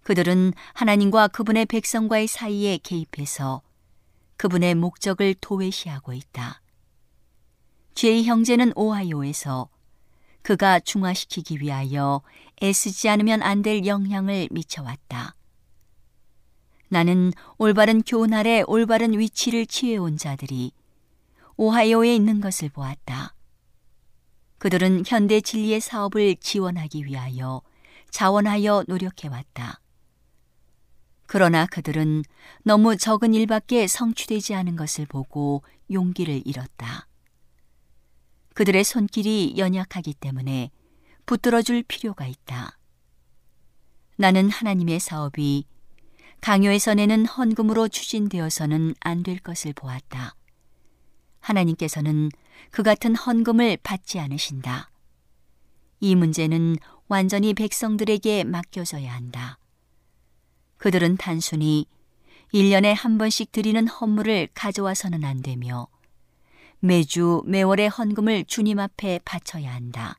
[0.02, 3.62] 그들은 하나님과 그분의 백성과의 사이에 개입해서
[4.36, 6.60] 그분의 목적을 도외시하고 있다.
[7.94, 9.68] 죄의 형제는 오하이오에서
[10.42, 12.22] 그가 중화시키기 위하여
[12.62, 15.36] 애쓰지 않으면 안 될 영향을 미쳐왔다.
[16.88, 20.72] 나는 올바른 교훈 아래 올바른 위치를 취해온 자들이
[21.56, 23.34] 오하이오에 있는 것을 보았다.
[24.58, 27.62] 그들은 현대 진리의 사업을 지원하기 위하여
[28.10, 29.81] 자원하여 노력해왔다.
[31.32, 32.24] 그러나 그들은
[32.62, 37.08] 너무 적은 일밖에 성취되지 않은 것을 보고 용기를 잃었다.
[38.52, 40.70] 그들의 손길이 연약하기 때문에
[41.24, 42.76] 붙들어 줄 필요가 있다.
[44.16, 45.64] 나는 하나님의 사업이
[46.82, 50.34] 강요에서 내는 헌금으로 추진되어서는 안 될 것을 보았다.
[51.40, 52.28] 하나님께서는
[52.70, 54.90] 그 같은 헌금을 받지 않으신다.
[55.98, 56.76] 이 문제는
[57.08, 59.58] 완전히 백성들에게 맡겨져야 한다.
[60.82, 61.86] 그들은 단순히
[62.52, 65.86] 1년에 한 번씩 드리는 헌물을 가져와서는 안 되며
[66.80, 70.18] 매주 매월의 헌금을 주님 앞에 바쳐야 한다.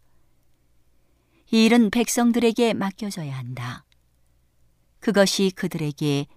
[1.51, 3.83] 이 일은 백성들에게 맡겨져야 한다.
[5.01, 6.27] 그것이 그들에게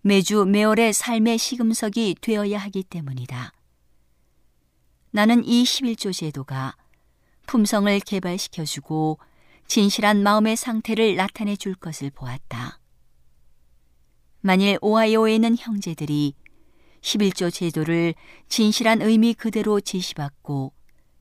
[0.00, 3.52] 매주 매월의 삶의 시금석이 되어야 하기 때문이다.
[5.12, 6.74] 나는 이 11조 제도가
[7.46, 9.20] 품성을 개발시켜주고
[9.68, 12.79] 진실한 마음의 상태를 나타내 줄 것을 보았다.
[14.42, 16.34] 만일 오하이오에 있는 형제들이
[17.02, 18.14] 11조 제도를
[18.48, 20.72] 진실한 의미 그대로 제시받고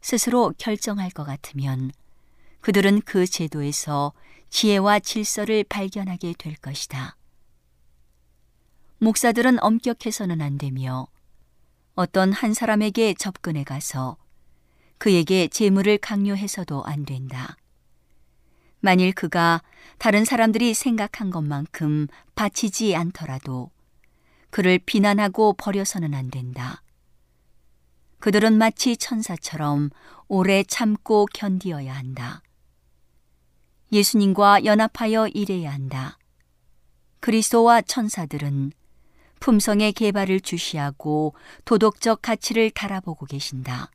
[0.02, 1.92] 스스로 결정할 것 같으면
[2.62, 4.14] 그들은 그 제도에서
[4.50, 7.18] 지혜와 질서를 발견하게 될 것이다.
[9.00, 11.08] 목사들은 엄격해서는 안 되며
[11.96, 14.16] 어떤 한 사람에게 접근해 가서
[14.98, 17.58] 그에게 재물을 강요해서도 안 된다.
[18.82, 19.62] 만일 그가
[19.98, 23.72] 다른 사람들이 생각한 것만큼 바치지 않더라도
[24.50, 26.82] 그를 비난하고 버려서는 안 된다.
[28.20, 29.90] 그들은 마치 천사처럼
[30.28, 32.42] 오래 참고 견디어야 한다.
[33.92, 36.18] 예수님과 연합하여 일해야 한다.
[37.22, 38.72] 그리스도와 천사들은
[39.40, 41.34] 품성의 개발을 주시하고
[41.66, 43.90] 도덕적 가치를 달아보고 계신다.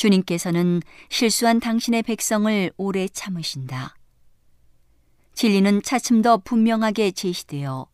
[0.00, 0.80] 주님께서는
[1.10, 3.96] 실수한 당신의 백성을 오래 참으신다.
[5.34, 7.86] 진리는 차츰 더 분명하게 제시되어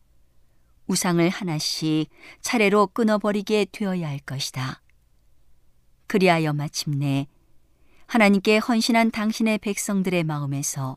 [0.87, 2.07] 우상을 하나씩
[2.39, 4.81] 차례로 끊어버리게 되어야 할 것이다.
[6.07, 7.27] 그리하여 마침내
[8.05, 10.95] 하나님께 헌신한 당신의 백성들의 마음에서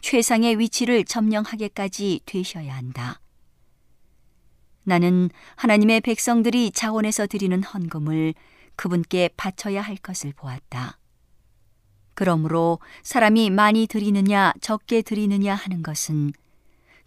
[0.00, 3.20] 최상의 위치를 점령하게까지 되셔야 한다.
[4.82, 8.34] 나는 하나님의 백성들이 자원해서 드리는 헌금을
[8.78, 11.00] 그분께 바쳐야 할 것을 보았다.
[12.14, 16.32] 그러므로 사람이 많이 드리느냐 적게 드리느냐 하는 것은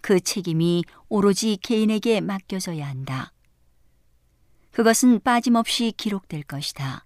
[0.01, 3.31] 그 책임이 오로지 개인에게 맡겨져야 한다.
[4.71, 7.05] 그것은 빠짐없이 기록될 것이다.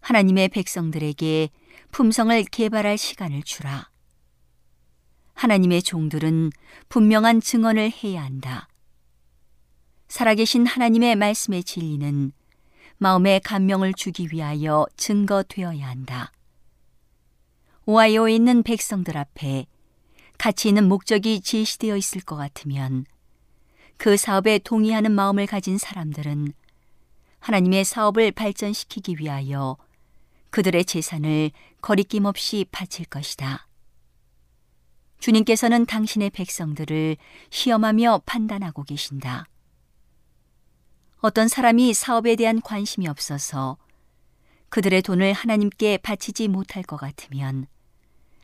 [0.00, 1.50] 하나님의 백성들에게
[1.90, 3.90] 품성을 개발할 시간을 주라.
[5.34, 6.50] 하나님의 종들은
[6.88, 8.68] 분명한 증언을 해야 한다.
[10.06, 12.32] 살아계신 하나님의 말씀의 진리는
[13.00, 16.32] 마음의 감명을 주기 위하여 증거되어야 한다.
[17.86, 19.66] 오하이오에 있는 백성들 앞에
[20.36, 23.06] 가치 있는 목적이 제시되어 있을 것 같으면
[23.98, 26.52] 그 사업에 동의하는 마음을 가진 사람들은
[27.40, 29.76] 하나님의 사업을 발전시키기 위하여
[30.50, 33.66] 그들의 재산을 거리낌 없이 바칠 것이다.
[35.20, 37.16] 주님께서는 당신의 백성들을
[37.50, 39.46] 시험하며 판단하고 계신다.
[41.20, 43.76] 어떤 사람이 사업에 대한 관심이 없어서
[44.68, 47.66] 그들의 돈을 하나님께 바치지 못할 것 같으면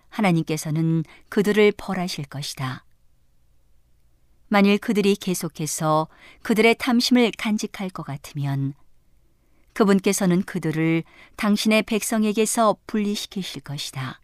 [0.08, 2.84] 하나님께서는 그들을 벌하실 것이다.
[4.48, 6.08] 만일 그들이 계속해서
[6.42, 8.74] 그들의 탐심을 간직할 것 같으면
[9.72, 11.02] 그분께서는 그들을
[11.36, 14.20] 당신의 백성에게서 분리시키실 것이다.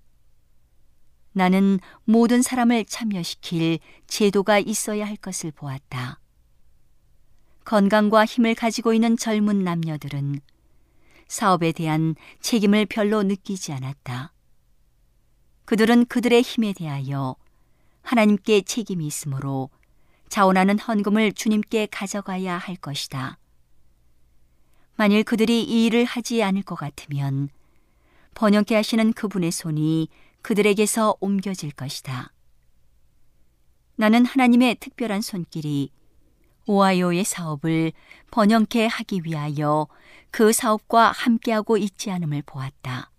[1.33, 6.20] 나는 모든 사람을 참여시킬 제도가 있어야 할 것을 보았다.
[7.71, 10.41] 건강과 힘을 가지고 있는 젊은 남녀들은
[11.29, 14.33] 사업에 대한 책임을 별로 느끼지 않았다.
[15.67, 17.37] 그들은 그들의 힘에 대하여
[18.03, 19.71] 하나님께 책임이 있으므로
[20.29, 23.39] 자원하는 헌금을 주님께 가져가야 할 것이다.
[24.97, 27.51] 만일 그들이 이 일을 하지 않을 것 같으면
[28.35, 30.09] 번역케 하시는 그분의 손이
[30.43, 32.33] 그들에게서 옮겨질 것이다.
[33.95, 35.91] 나는 하나님의 특별한 손길이
[36.67, 37.93] 오하이오의 사업을
[38.31, 39.87] 번영케 하기 위하여
[40.31, 43.11] 그 사업과 함께하고 있지 않음을 보았다.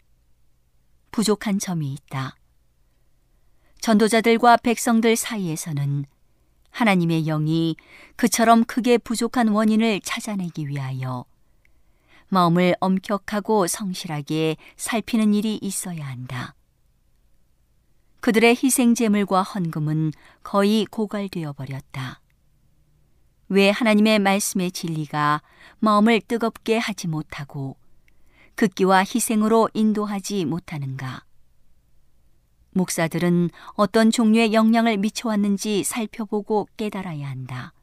[1.11, 2.37] 부족한 점이 있다.
[3.81, 6.05] 전도자들과 백성들 사이에서는
[6.69, 7.75] 하나님의 영이
[8.15, 11.25] 그처럼 크게 부족한 원인을 찾아내기 위하여
[12.29, 16.55] 마음을 엄격하고 성실하게 살피는 일이 있어야 한다.
[18.21, 20.13] 그들의 희생재물과 헌금은
[20.43, 22.20] 거의 고갈되어 버렸다.
[23.53, 25.41] 왜 하나님의 말씀의 진리가
[25.79, 27.75] 마음을 뜨겁게 하지 못하고
[28.55, 31.25] 극기와 희생으로 인도하지 못하는가?
[32.71, 37.73] 목사들은 어떤 종류의 영향을 미쳐왔는지 살펴보고 깨달아야 한다.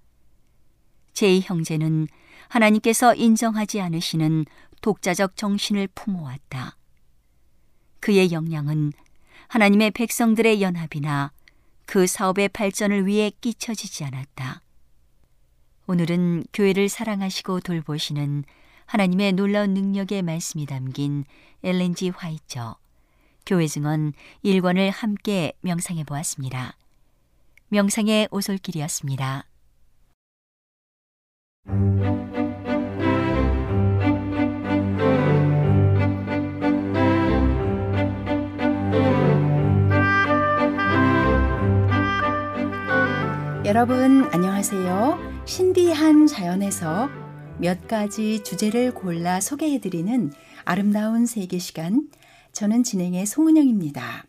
[1.12, 2.08] 제2 형제는
[2.48, 4.46] 하나님께서 인정하지 않으시는
[4.80, 6.78] 독자적 정신을 품어왔다.
[8.00, 8.94] 그의 영향은
[9.48, 11.32] 하나님의 백성들의 연합이나
[11.84, 14.62] 그 사업의 발전을 위해 끼쳐지지 않았다.
[15.90, 18.44] 오늘은 교회를 사랑하시고 돌보시는
[18.84, 21.24] 하나님의 놀라운 능력의 말씀이 담긴
[21.64, 22.76] 엘렌지 화이처
[23.46, 24.12] 교회 증언
[24.44, 26.76] 1권을 함께 명상해 보았습니다.
[27.72, 29.44] 명상의 오솔길이었습니다.
[43.64, 45.27] 여러분 안녕하세요.
[45.48, 47.08] 신비한 자연에서
[47.58, 50.30] 몇 가지 주제를 골라 소개해드리는
[50.66, 52.06] 아름다운 세계 시간.
[52.52, 54.26] 저는 진행의 송은영입니다.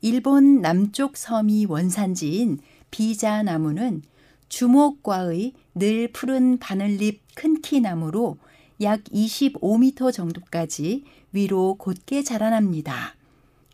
[0.00, 2.60] 일본 남쪽 섬이 원산지인
[2.92, 4.02] 비자나무는
[4.48, 8.36] 주목과의 늘 푸른 바늘잎 큰키나무로
[8.82, 11.02] 약 25m 정도까지
[11.32, 13.16] 위로 곧게 자라납니다.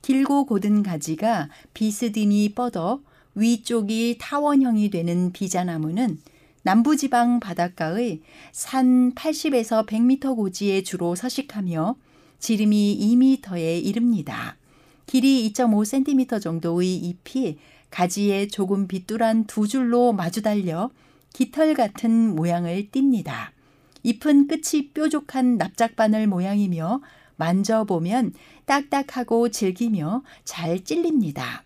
[0.01, 3.03] 길고 곧은 가지가 비스듬히 뻗어
[3.34, 6.18] 위쪽이 타원형이 되는 비자나무는
[6.62, 8.20] 남부지방 바닷가의
[8.52, 11.96] 산 80에서 100m 고지에 주로 서식하며
[12.38, 14.56] 지름이 2m에 이릅니다.
[15.06, 17.59] 길이 2.5cm 정도의 잎이
[17.90, 20.90] 가지에 조금 비뚤한 두 줄로 마주 달려
[21.32, 23.32] 깃털 같은 모양을 띱니다.
[24.02, 27.00] 잎은 끝이 뾰족한 납작바늘 모양이며
[27.36, 28.34] 만져보면
[28.66, 31.64] 딱딱하고 질기며 잘 찔립니다.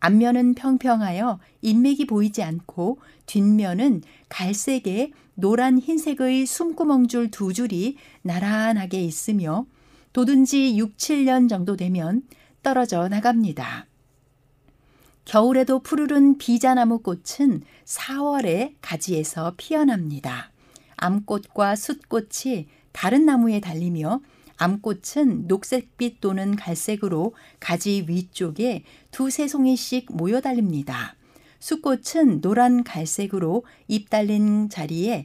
[0.00, 9.66] 앞면은 평평하여 인맥이 보이지 않고 뒷면은 갈색에 노란 흰색의 숨구멍줄 두 줄이 나란하게 있으며
[10.12, 12.22] 도든지 6, 7년 정도 되면
[12.62, 13.86] 떨어져 나갑니다.
[15.26, 20.50] 겨울에도 푸르른 비자나무 꽃은 4월에 가지에서 피어납니다.
[20.96, 24.20] 암꽃과 숫꽃이 다른 나무에 달리며
[24.62, 31.14] 암꽃은 녹색빛 또는 갈색으로 가지 위쪽에 두세 송이씩 모여 달립니다.
[31.60, 35.24] 수꽃은 노란 갈색으로 잎 달린 자리에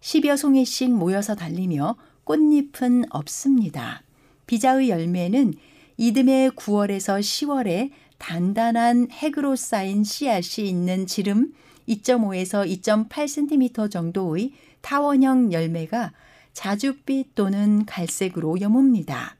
[0.00, 4.02] 10여 송이씩 모여서 달리며 꽃잎은 없습니다.
[4.46, 5.54] 비자의 열매는
[5.96, 11.52] 이듬해 9월에서 10월에 단단한 핵으로 쌓인 씨앗이 있는 지름
[11.88, 16.12] 2.5에서 2.8cm 정도의 타원형 열매가
[16.56, 19.32] 자줏빛 또는 갈색으로 여뭅니다.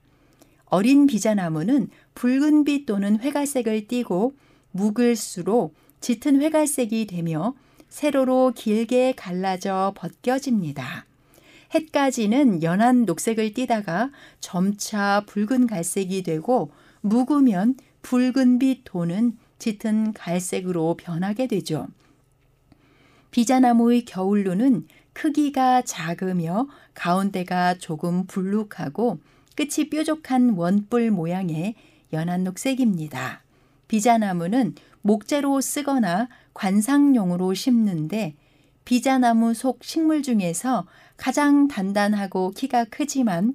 [0.66, 4.34] 어린 비자나무는 붉은빛 또는 회갈색을 띠고
[4.72, 7.54] 묵을수록 짙은 회갈색이 되며
[7.88, 11.06] 세로로 길게 갈라져 벗겨집니다.
[11.74, 14.10] 햇까지는 연한 녹색을 띠다가
[14.40, 21.86] 점차 붉은 갈색이 되고 묵으면 붉은빛 도는 짙은 갈색으로 변하게 되죠.
[23.30, 24.86] 비자나무의 겨울루는
[25.16, 29.18] 크기가 작으며 가운데가 조금 불룩하고
[29.56, 31.74] 끝이 뾰족한 원뿔 모양의
[32.12, 33.40] 연한 녹색입니다.
[33.88, 38.34] 비자나무는 목재로 쓰거나 관상용으로 심는데
[38.84, 40.86] 비자나무 속 식물 중에서
[41.16, 43.54] 가장 단단하고 키가 크지만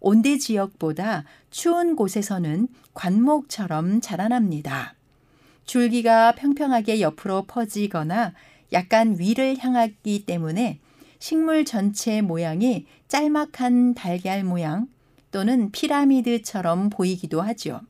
[0.00, 4.94] 온대 지역보다 추운 곳에서는 관목처럼 자라납니다.
[5.66, 8.32] 줄기가 평평하게 옆으로 퍼지거나
[8.72, 10.78] 약간 위를 향하기 때문에
[11.22, 14.88] 식물 전체의 모양이 짤막한 달걀 모양
[15.30, 17.80] 또는 피라미드처럼 보이기도 하죠.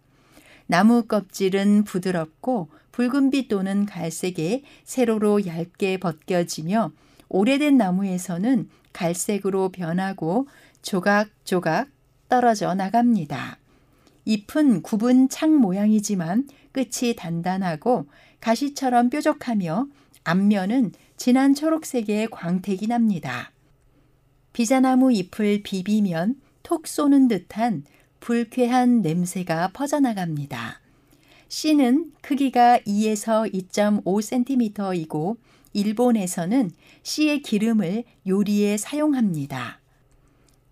[0.66, 6.92] 나무 껍질은 부드럽고 붉은빛 또는 갈색에 세로로 얇게 벗겨지며
[7.30, 10.46] 오래된 나무에서는 갈색으로 변하고
[10.82, 11.88] 조각조각
[12.28, 13.56] 떨어져 나갑니다.
[14.26, 18.08] 잎은 굽은 창 모양이지만 끝이 단단하고
[18.42, 19.86] 가시처럼 뾰족하며
[20.24, 23.52] 앞면은 진한 초록색의 광택이 납니다.
[24.52, 27.84] 비자나무 잎을 비비면 톡 쏘는 듯한
[28.20, 30.80] 불쾌한 냄새가 퍼져나갑니다.
[31.48, 35.36] 씨는 크기가 2에서 2.5cm이고
[35.74, 36.70] 일본에서는
[37.02, 39.80] 씨의 기름을 요리에 사용합니다.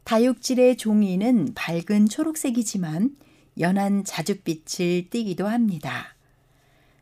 [0.04, 3.16] 다육질의 종이는 밝은 초록색이지만
[3.60, 6.16] 연한 자줏빛을 띠기도 합니다.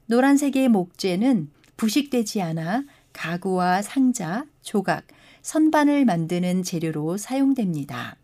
[0.07, 2.85] 노란색의 목재는 부식되지 않아
[3.19, 5.03] 가구와 상자, 조각,
[5.43, 8.15] 선반을 만드는 재료로 사용됩니다.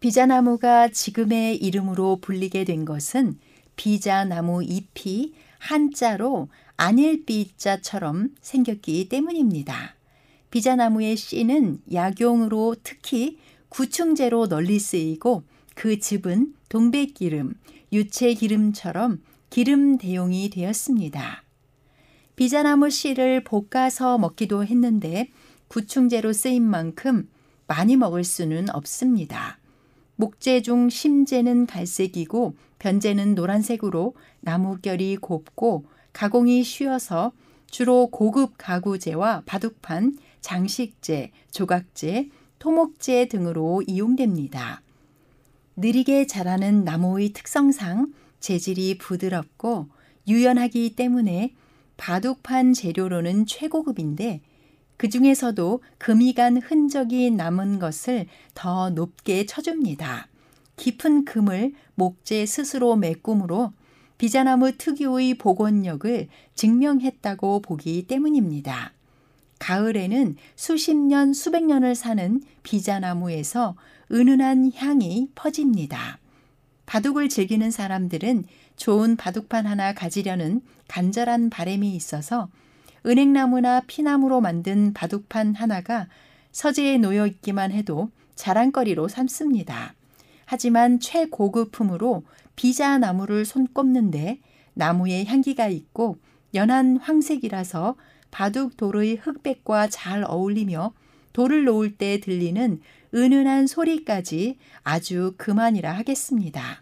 [0.00, 3.38] 비자나무가 지금의 이름으로 불리게 된 것은
[3.76, 9.94] 비자나무 잎이 한자로 안일비자처럼 생겼기 때문입니다.
[10.50, 13.38] 비자나무의 씨는 약용으로 특히
[13.70, 15.42] 구충제로 널리 쓰이고
[15.74, 17.54] 그 즙은 동백기름,
[17.90, 21.41] 유채기름처럼 기름 대용이 되었습니다.
[22.36, 25.28] 비자나무 씨를 볶아서 먹기도 했는데
[25.68, 27.28] 구충제로 쓰인 만큼
[27.66, 29.58] 많이 먹을 수는 없습니다.
[30.16, 37.32] 목재 중 심재는 갈색이고 변재는 노란색으로 나무결이 곱고 가공이 쉬워서
[37.70, 42.28] 주로 고급 가구재와 바둑판, 장식재, 조각재,
[42.58, 44.82] 토목재 등으로 이용됩니다.
[45.76, 49.88] 느리게 자라는 나무의 특성상 재질이 부드럽고
[50.28, 51.54] 유연하기 때문에
[52.02, 54.40] 바둑판 재료로는 최고급인데
[54.96, 60.26] 그 중에서도 금이 간 흔적이 남은 것을 더 높게 쳐줍니다.
[60.74, 63.72] 깊은 금을 목재 스스로 메꿈으로
[64.18, 66.26] 비자나무 특유의 복원력을
[66.56, 68.92] 증명했다고 보기 때문입니다.
[69.60, 73.76] 가을에는 수십 년, 수백 년을 사는 비자나무에서
[74.10, 76.18] 은은한 향이 퍼집니다.
[76.86, 78.44] 바둑을 즐기는 사람들은
[78.76, 82.48] 좋은 바둑판 하나 가지려는 간절한 바램이 있어서
[83.04, 86.08] 은행나무나 피나무로 만든 바둑판 하나가
[86.52, 89.94] 서재에 놓여 있기만 해도 자랑거리로 삼습니다.
[90.44, 92.24] 하지만 최고급품으로
[92.56, 94.40] 비자나무를 손꼽는데
[94.74, 96.18] 나무의 향기가 있고
[96.54, 97.96] 연한 황색이라서
[98.30, 100.92] 바둑 돌의 흑백과 잘 어울리며
[101.32, 102.80] 돌을 놓을 때 들리는
[103.14, 106.81] 은은한 소리까지 아주 그만이라 하겠습니다.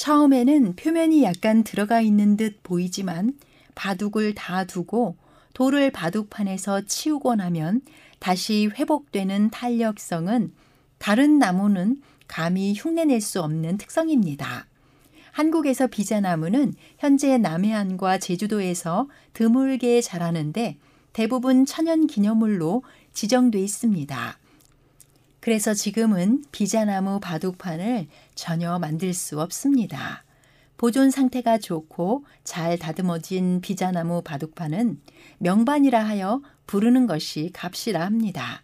[0.00, 3.34] 처음에는 표면이 약간 들어가 있는 듯 보이지만
[3.74, 5.14] 바둑을 다 두고
[5.52, 7.82] 돌을 바둑판에서 치우고 나면
[8.18, 10.54] 다시 회복되는 탄력성은
[10.96, 14.64] 다른 나무는 감히 흉내낼 수 없는 특성입니다.
[15.32, 20.78] 한국에서 비자나무는 현재 남해안과 제주도에서 드물게 자라는데
[21.12, 24.39] 대부분 천연 기념물로 지정돼 있습니다.
[25.40, 30.22] 그래서 지금은 비자나무 바둑판을 전혀 만들 수 없습니다.
[30.76, 35.00] 보존 상태가 좋고 잘 다듬어진 비자나무 바둑판은
[35.38, 38.62] 명반이라 하여 부르는 것이 값이라 합니다.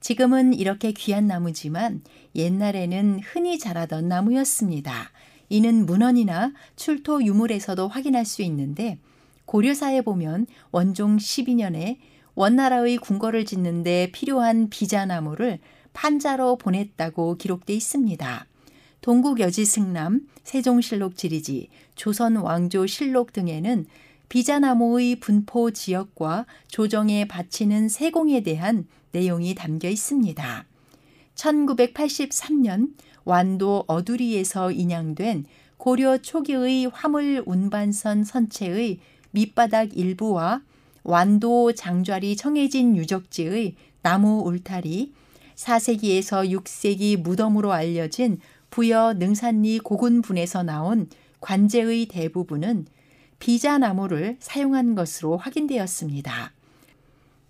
[0.00, 2.02] 지금은 이렇게 귀한 나무지만
[2.34, 5.10] 옛날에는 흔히 자라던 나무였습니다.
[5.48, 8.98] 이는 문헌이나 출토 유물에서도 확인할 수 있는데
[9.46, 11.98] 고려사에 보면 원종 12년에
[12.34, 15.58] 원나라의 궁궐을 짓는데 필요한 비자나무를
[15.92, 18.46] 판자로 보냈다고 기록돼 있습니다.
[19.00, 23.86] 동국여지승남, 세종실록 지리지, 조선왕조실록 등에는
[24.28, 30.64] 비자나무의 분포 지역과 조정에 바치는 세공에 대한 내용이 담겨 있습니다.
[31.34, 35.46] 1983년 완도 어두리에서 인양된
[35.78, 38.98] 고려 초기의 화물 운반선 선체의
[39.30, 40.62] 밑바닥 일부와
[41.02, 45.12] 완도 장좌리 청해진 유적지의 나무 울타리,
[45.60, 48.38] 4세기에서 6세기 무덤으로 알려진
[48.70, 51.08] 부여 능산리 고군분에서 나온
[51.40, 52.86] 관제의 대부분은
[53.38, 56.52] 비자나무를 사용한 것으로 확인되었습니다.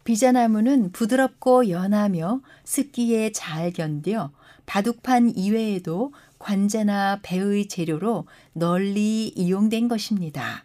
[0.04, 4.30] 비자나무는 부드럽고 연하며 습기에 잘 견뎌
[4.66, 10.64] 바둑판 이외에도 관제나 배의 재료로 널리 이용된 것입니다.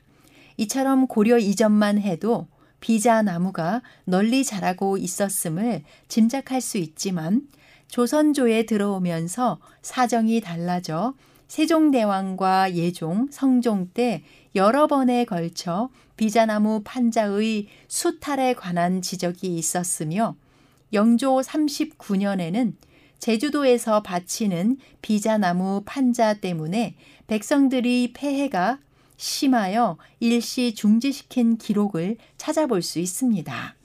[0.58, 2.48] 이처럼 고려 이전만 해도
[2.80, 7.44] 비자 나무가 널리 자라고 있었음을 짐작할 수 있지만
[7.88, 11.14] 조선조에 들어오면서 사정이 달라져
[11.48, 14.24] 세종대왕과 예종, 성종 때
[14.56, 20.36] 여러 번에 걸쳐 비자나무 판자의 수탈에 관한 지적이 있었으며
[20.94, 22.74] 영조 39년에는
[23.20, 26.96] 제주도에서 바치는 비자나무 판자 때문에
[27.28, 28.80] 백성들이 폐해가
[29.18, 33.76] 심하여 일시 중지시킨 기록을 찾아볼 수 있습니다.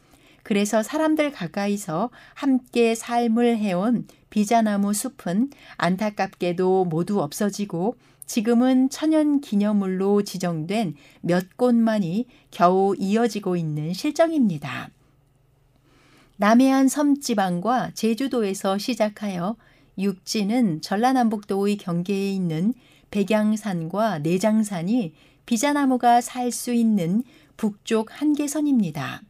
[0.43, 10.95] 그래서 사람들 가까이서 함께 삶을 해온 비자나무 숲은 안타깝게도 모두 없어지고 지금은 천연 기념물로 지정된
[11.21, 14.91] 몇 곳만이 겨우 이어지고 있는 실정입니다.
[16.37, 19.57] 남해안 섬지방과 제주도에서 시작하여
[19.99, 22.73] 육지는 전라남북도의 경계에 있는
[23.11, 25.15] 백양산과 내장산이
[25.47, 27.23] 비자나무가 살 수 있는
[27.57, 29.23] 북쪽 한계선입니다.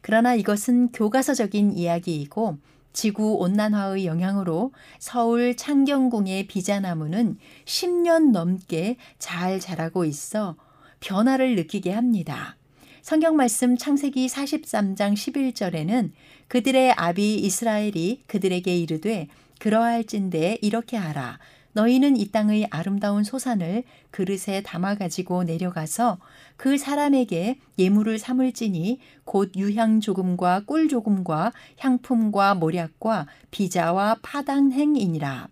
[0.00, 2.58] 그러나 이것은 교과서적인 이야기이고
[2.92, 10.56] 지구 온난화의 영향으로 서울 창경궁의 비자나무는 10년 넘게 잘 자라고 있어
[11.00, 12.56] 변화를 느끼게 합니다.
[13.02, 16.12] 성경 말씀 창세기 43장 11절에는
[16.48, 19.28] 그들의 아비 이스라엘이 그들에게 이르되
[19.58, 21.38] 그러할진대 이렇게 하라
[21.78, 26.18] 너희는 이 땅의 아름다운 소산을 그릇에 담아 가지고 내려가서
[26.56, 35.46] 그 사람에게 예물을 삼을지니 곧 유향 조금과 꿀 조금과 향품과 모략과 비자와 파당행이니라.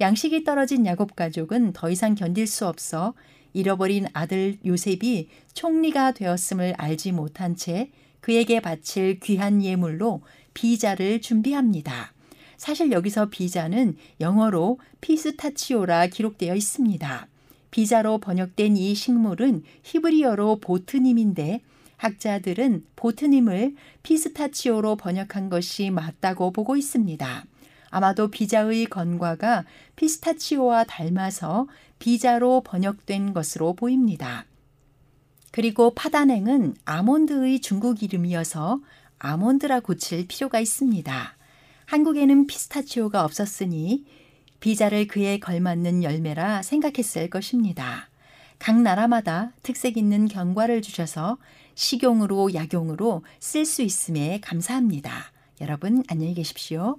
[0.00, 3.12] 양식이 떨어진 야곱 가족은 더 이상 견딜 수 없어
[3.52, 7.90] 잃어버린 아들 요셉이 총리가 되었음을 알지 못한 채
[8.20, 10.22] 그에게 바칠 귀한 예물로
[10.54, 12.12] 비자를 준비합니다.
[12.58, 17.28] 사실 여기서 비자는 영어로 피스타치오라 기록되어 있습니다.
[17.70, 21.60] 비자로 번역된 이 식물은 히브리어로 보트님인데
[21.98, 27.44] 학자들은 보트님을 피스타치오로 번역한 것이 맞다고 보고 있습니다.
[27.90, 29.64] 아마도 비자의 건과가
[29.96, 31.68] 피스타치오와 닮아서
[32.00, 34.44] 비자로 번역된 것으로 보입니다.
[35.52, 38.80] 그리고 파단행은 아몬드의 중국 이름이어서
[39.18, 41.37] 아몬드라 고칠 필요가 있습니다.
[41.88, 44.04] 한국에는 피스타치오가 없었으니
[44.60, 48.10] 비자를 그에 걸맞는 열매라 생각했을 것입니다.
[48.58, 51.38] 각 나라마다 특색 있는 견과를 주셔서
[51.76, 55.32] 식용으로 약용으로 쓸 수 있음에 감사합니다.
[55.62, 56.98] 여러분 안녕히 계십시오.